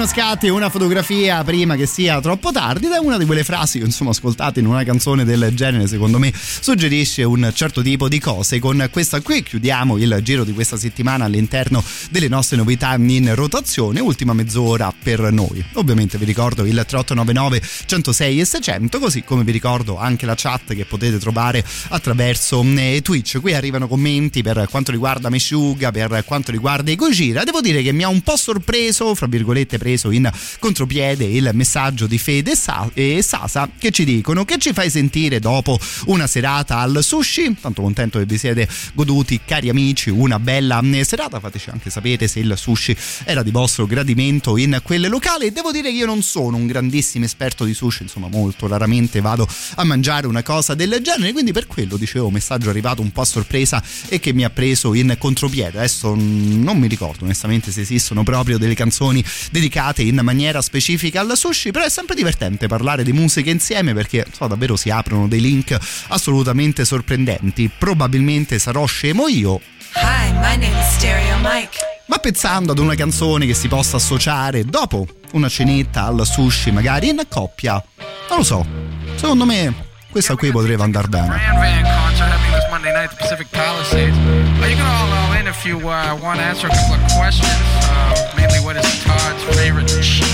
[0.00, 3.78] Qualcuno scatti una fotografia prima che sia troppo tardi, ed è una di quelle frasi
[3.78, 8.18] che insomma ascoltate in una canzone del genere, secondo me suggerisce un certo tipo di
[8.18, 8.58] cose.
[8.58, 14.00] Con questa qui chiudiamo il giro di questa settimana all'interno delle nostre novità in rotazione.
[14.00, 15.64] Ultima mezz'ora per noi.
[15.74, 20.74] Ovviamente vi ricordo il 3899 106 e 600, così come vi ricordo anche la chat
[20.74, 23.40] che potete trovare attraverso eh, Twitch.
[23.40, 27.42] Qui arrivano commenti per quanto riguarda Meshuga, per quanto riguarda i Gojira.
[27.42, 32.06] Devo dire che mi ha un po' sorpreso, fra virgolette, preso in contropiede il messaggio
[32.06, 36.26] di Fede e Sa- e Sasa che ci dicono che ci fai sentire dopo una
[36.26, 37.56] serata al sushi.
[37.60, 41.40] Tanto contento che vi siete goduti, cari amici, una bella eh, serata.
[41.40, 45.52] Fateci anche sapere se il sushi era di vostro gradimento in quel locale.
[45.52, 49.48] Devo dire che io non sono un grandissimo esperto di sushi, insomma, molto raramente vado
[49.76, 51.32] a mangiare una cosa del genere.
[51.32, 54.94] Quindi per quello dicevo, messaggio arrivato un po' a sorpresa e che mi ha preso
[54.94, 55.78] in contropiede.
[55.78, 61.20] Adesso mm, non mi ricordo onestamente se esistono proprio delle canzoni dedicate in maniera specifica
[61.20, 65.28] al sushi, però è sempre divertente parlare di musica insieme perché so, davvero si aprono
[65.28, 65.76] dei link
[66.08, 66.39] assolutamente
[66.84, 67.70] sorprendenti.
[67.76, 69.60] Probabilmente sarò scemo io,
[69.94, 71.78] Hi, my name is Stereo Mike.
[72.06, 77.08] ma pensando ad una canzone che si possa associare dopo una cenetta al sushi, magari
[77.08, 77.82] in coppia,
[78.28, 78.66] non lo so.
[79.14, 79.72] Secondo me
[80.10, 81.26] questa qui potrebbe andare bene.
[81.28, 84.16] Grand Van concert happening this Monday night at the Pacific Palisades.
[84.16, 87.02] Uh, you can all all in if you uh, want to answer a couple of
[87.14, 87.46] questions.
[87.86, 90.26] Uh, mainly, what is Todd's favorite cheese?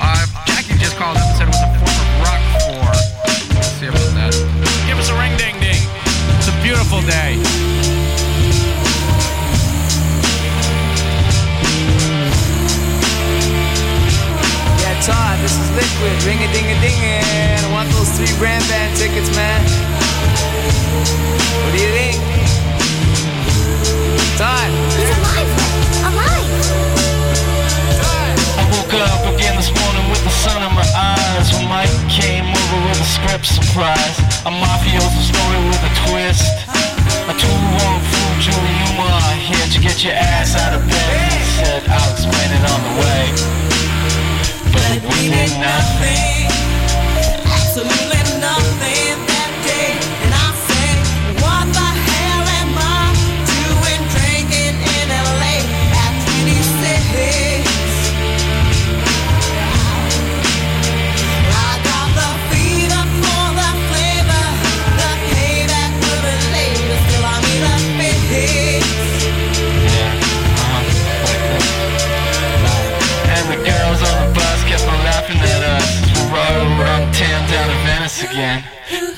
[0.00, 1.35] Uh, Jackie just called up
[6.66, 7.38] beautiful day.
[14.82, 16.24] Yeah, Todd, this is Liquid.
[16.26, 16.98] Ring a ding a ding
[17.62, 19.62] I want those three Grand Band tickets, man.
[21.62, 22.16] What do you think?
[24.36, 24.70] Todd.
[24.98, 25.46] He's alive!
[25.46, 25.55] Alive!
[28.86, 31.52] Woke up again this morning with the sun in my eyes.
[31.52, 36.46] When Mike came over with a script surprise A mafioso story with a twist.
[37.26, 41.32] A two wrong fool Julie Newmar Here to get your ass out of bed.
[41.32, 43.24] He said I'll explain it on the way.
[44.72, 46.46] But we did nothing.
[47.46, 48.95] Absolutely nothing
[78.16, 78.64] Venice again.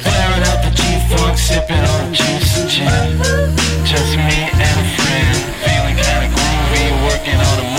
[0.02, 3.18] Blaring out the G-Funk, sipping on juice and gin.
[3.84, 7.77] Just me and a friend Feeling kinda groovy, working on a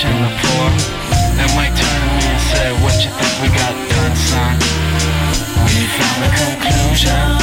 [0.00, 0.68] between the poor
[1.40, 4.56] And Mike turned to me and said, what you think we got done, son?
[5.66, 7.39] We found the conclusion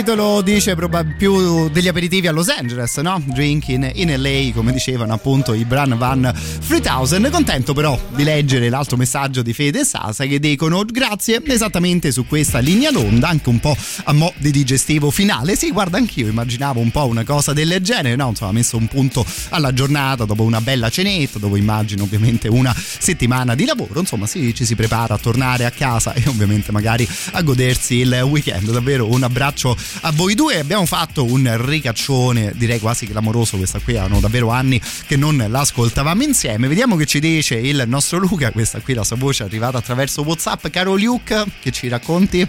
[0.00, 3.22] titolo dice proba- più degli aperitivi a Los Angeles, no?
[3.22, 6.32] Drinking in LA, come dicevano appunto i Bran Van
[6.66, 7.28] 3000.
[7.28, 12.26] Contento però di leggere l'altro messaggio di Fede e Sasa che dicono grazie esattamente su
[12.26, 15.54] questa linea d'onda, anche un po' a mo' di digestivo finale.
[15.54, 18.30] Sì, guarda, anch'io immaginavo un po' una cosa del genere, no?
[18.30, 23.54] Insomma, messo un punto alla giornata dopo una bella cenetta, dopo immagino ovviamente una settimana
[23.54, 27.42] di lavoro, insomma, sì, ci si prepara a tornare a casa e ovviamente magari a
[27.42, 28.70] godersi il weekend.
[28.70, 30.58] Davvero un abbraccio a voi due.
[30.58, 33.56] Abbiamo fatto un ricaccione, direi quasi clamoroso.
[33.56, 36.68] Questa qui erano davvero anni che non l'ascoltavamo insieme.
[36.68, 38.50] Vediamo che ci dice il nostro Luca.
[38.52, 40.68] Questa qui la sua voce è arrivata attraverso WhatsApp.
[40.68, 42.48] Caro Luke, che ci racconti?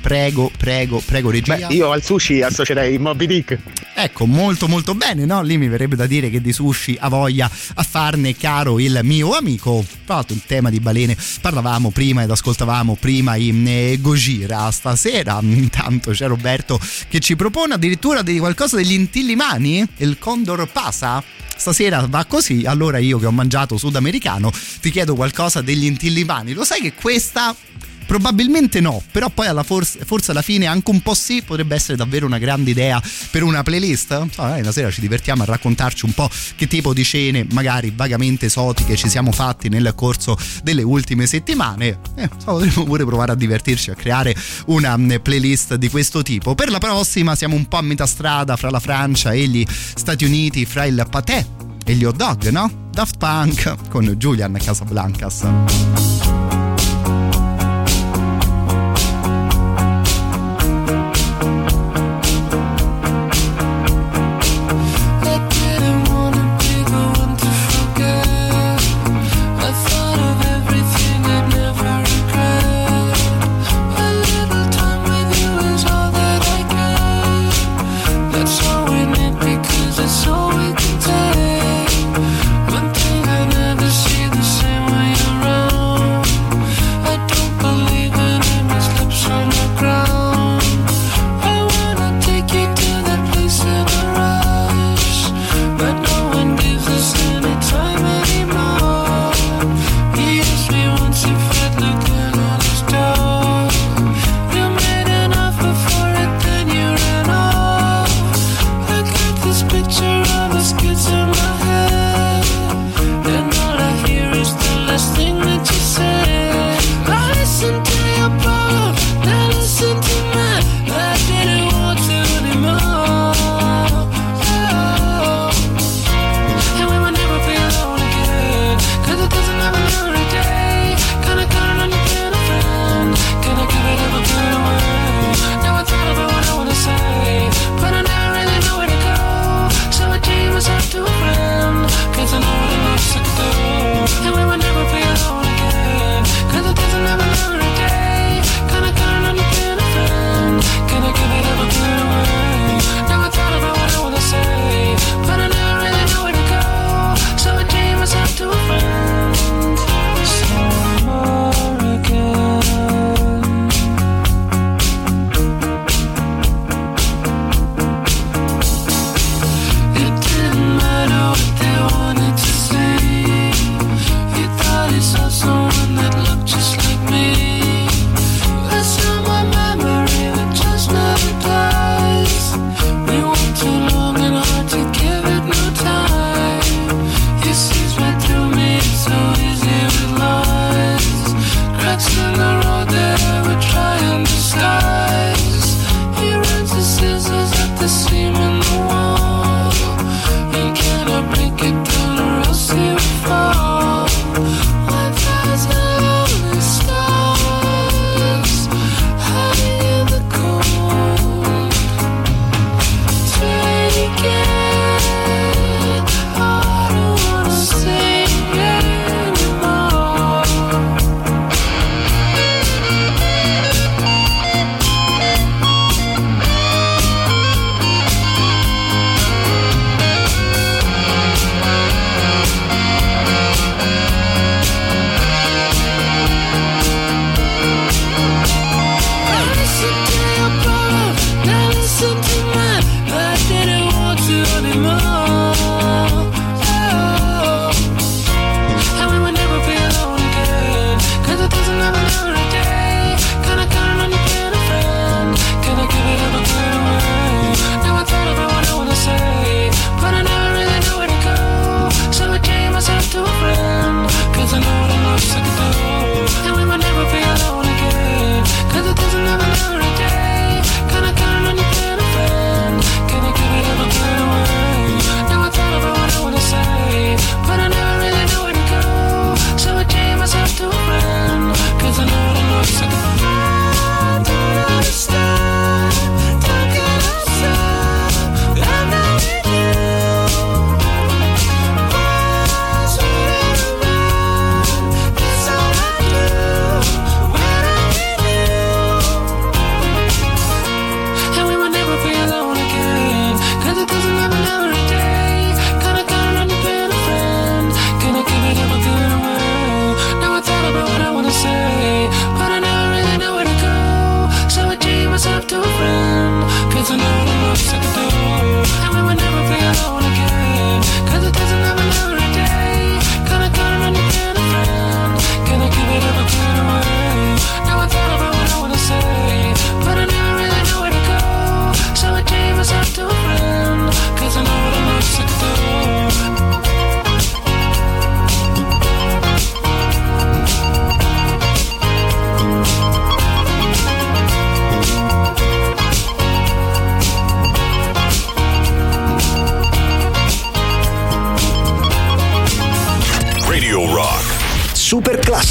[0.00, 1.68] Prego, prego, prego, regia.
[1.68, 3.58] Beh, io al sushi associerei Moby Dick.
[3.94, 5.42] Ecco, molto molto bene, no?
[5.42, 9.36] Lì mi verrebbe da dire che di sushi ha voglia a farne caro il mio
[9.36, 9.84] amico.
[10.04, 14.70] Tra l'altro in tema di balene parlavamo prima ed ascoltavamo prima in eh, Gojira.
[14.70, 21.22] Stasera intanto c'è Roberto che ci propone addirittura di qualcosa degli intillimani, il Condor Pasa.
[21.54, 24.50] Stasera va così, allora io che ho mangiato sudamericano
[24.80, 26.54] ti chiedo qualcosa degli intillimani.
[26.54, 27.54] Lo sai che questa
[28.06, 31.96] Probabilmente no, però poi alla forse, forse alla fine anche un po' sì, potrebbe essere
[31.96, 34.12] davvero una grande idea per una playlist.
[34.36, 38.46] Ah, una sera ci divertiamo a raccontarci un po' che tipo di cene, magari vagamente
[38.46, 41.98] esotiche, ci siamo fatti nel corso delle ultime settimane.
[42.16, 44.34] Eh, potremmo pure provare a divertirci a creare
[44.66, 46.54] una mm, playlist di questo tipo.
[46.54, 50.24] Per la prossima siamo un po' a metà strada fra la Francia e gli Stati
[50.24, 51.44] Uniti, fra il patè
[51.84, 52.70] e gli hot dog, no?
[52.90, 56.61] Daft Punk con Julian Casablancas.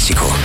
[0.02, 0.41] Classico.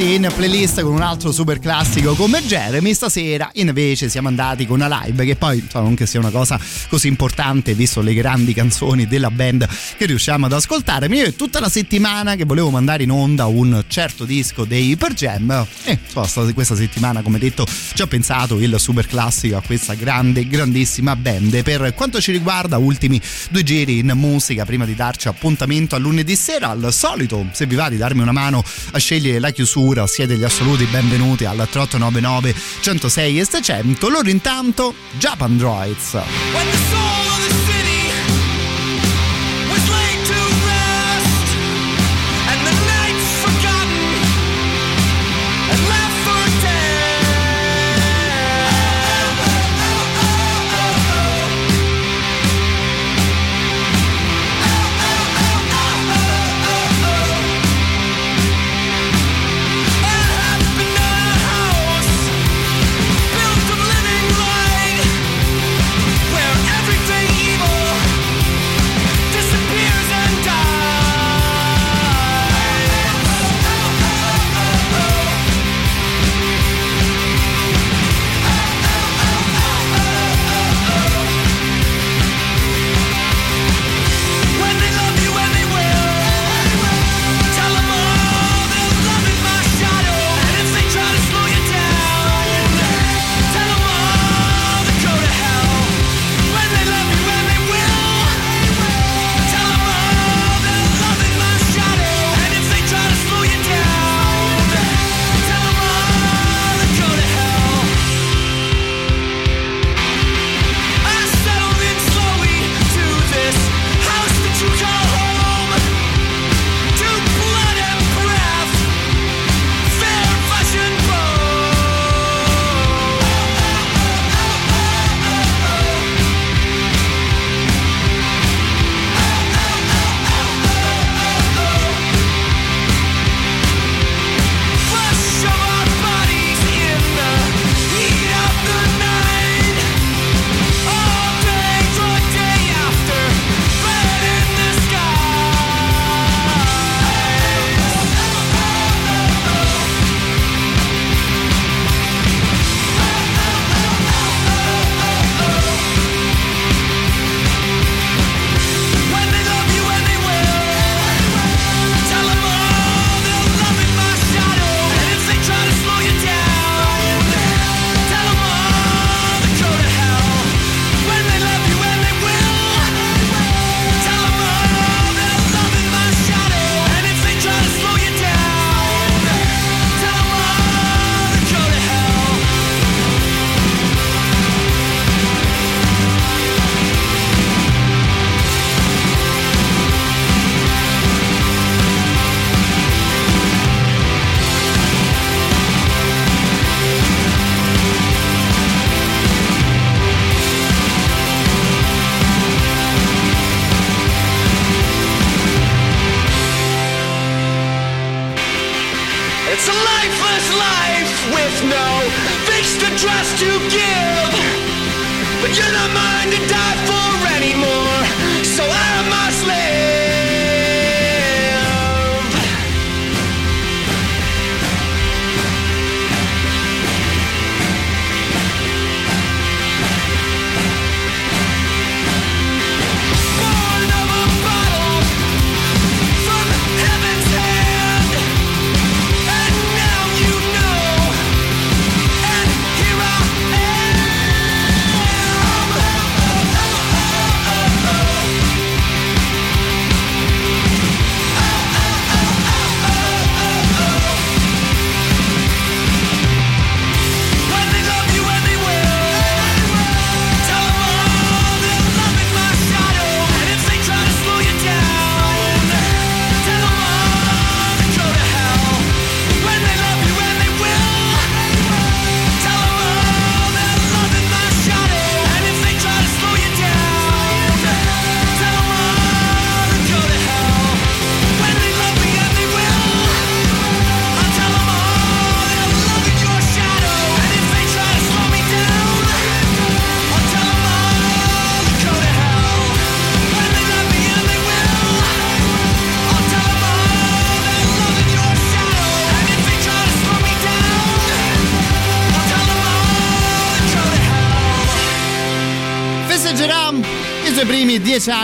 [0.00, 2.94] Finiti in playlist con un altro super classico come Jeremy.
[2.94, 6.58] Stasera invece siamo andati con una live che poi insomma, non che sia una cosa
[6.88, 11.08] così importante visto le grandi canzoni della band che riusciamo ad ascoltare.
[11.08, 14.96] Ma io è tutta la settimana che volevo mandare in onda un certo disco dei
[14.96, 19.56] Per Jam e insomma, sta- questa settimana come detto ci ho pensato il super classico
[19.56, 21.62] a questa grande grandissima band.
[21.62, 23.20] Per quanto ci riguarda ultimi
[23.50, 27.74] due giri in musica prima di darci appuntamento a lunedì sera al solito se vi
[27.74, 32.54] va di darmi una mano a scegliere la chiusura siete gli assoluti benvenuti al 3899
[32.80, 36.18] 106 e 600 loro intanto Japan Droids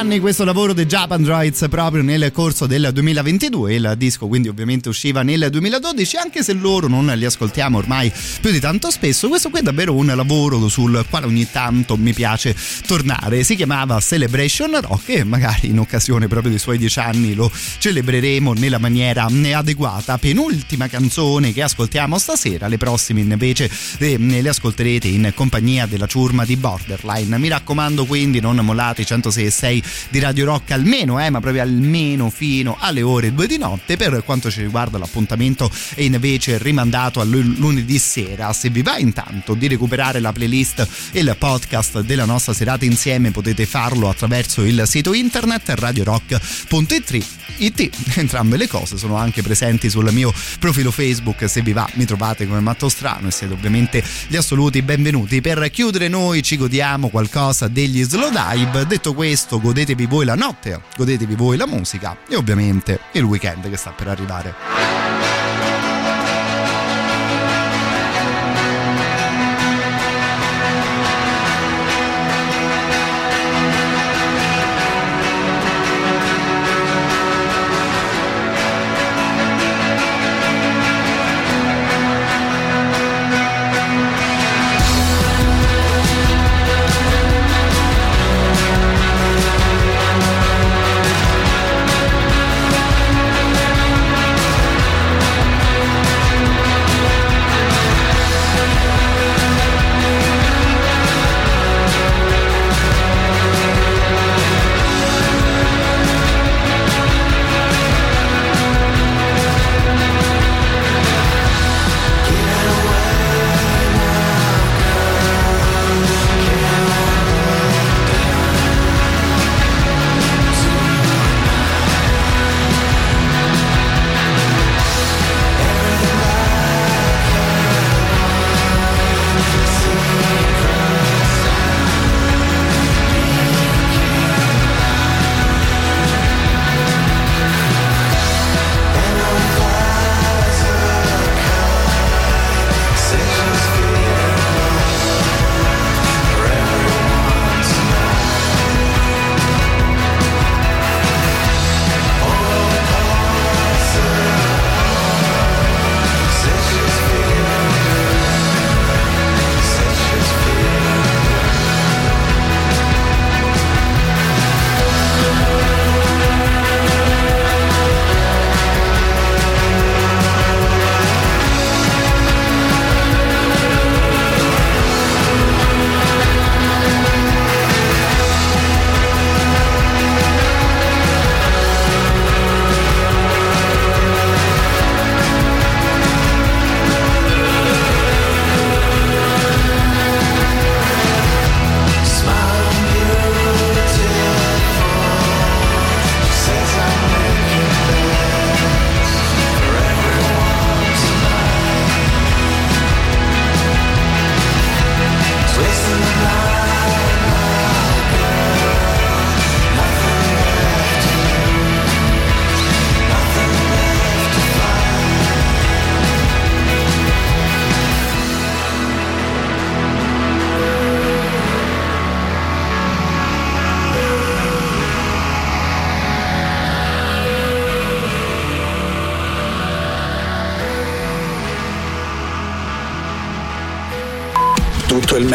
[0.07, 4.89] anni questo lavoro dei Japan Droids proprio nel corso del 2022 il disco quindi ovviamente
[4.89, 9.28] usciva nel 2012 anche se loro non li ascoltiamo ormai più di tanto spesso.
[9.28, 12.55] Questo qui è davvero un lavoro sul quale ogni tanto mi piace
[12.86, 13.43] tornare.
[13.43, 18.52] Si chiamava Celebration Rock e magari in occasione proprio dei suoi dieci anni lo celebreremo
[18.52, 20.18] nella maniera adeguata.
[20.18, 23.68] Penultima canzone che ascoltiamo stasera le prossime invece
[23.99, 27.39] eh, le ascolterete in compagnia della ciurma di Borderline.
[27.39, 32.31] Mi raccomando quindi non mollate i 106.6 di Radio Rock almeno, eh, ma proprio almeno
[32.31, 33.97] fino alle ore 2 di notte.
[33.97, 38.52] Per quanto ci riguarda l'appuntamento è invece rimandato a lu- lunedì sera.
[38.52, 43.31] Se vi va intanto di recuperare la playlist e il podcast della nostra serata insieme
[43.31, 47.25] potete farlo attraverso il sito internet radiorock.it
[47.58, 48.18] IT.
[48.18, 51.49] Entrambe le cose sono anche presenti sul mio profilo Facebook.
[51.49, 55.41] Se vi va, mi trovate come Matto Strano e siete ovviamente gli assoluti benvenuti.
[55.41, 58.86] Per chiudere, noi ci godiamo qualcosa degli slow dive.
[58.86, 63.76] Detto questo, godetevi voi la notte, godetevi voi la musica e ovviamente il weekend che
[63.76, 65.26] sta per arrivare.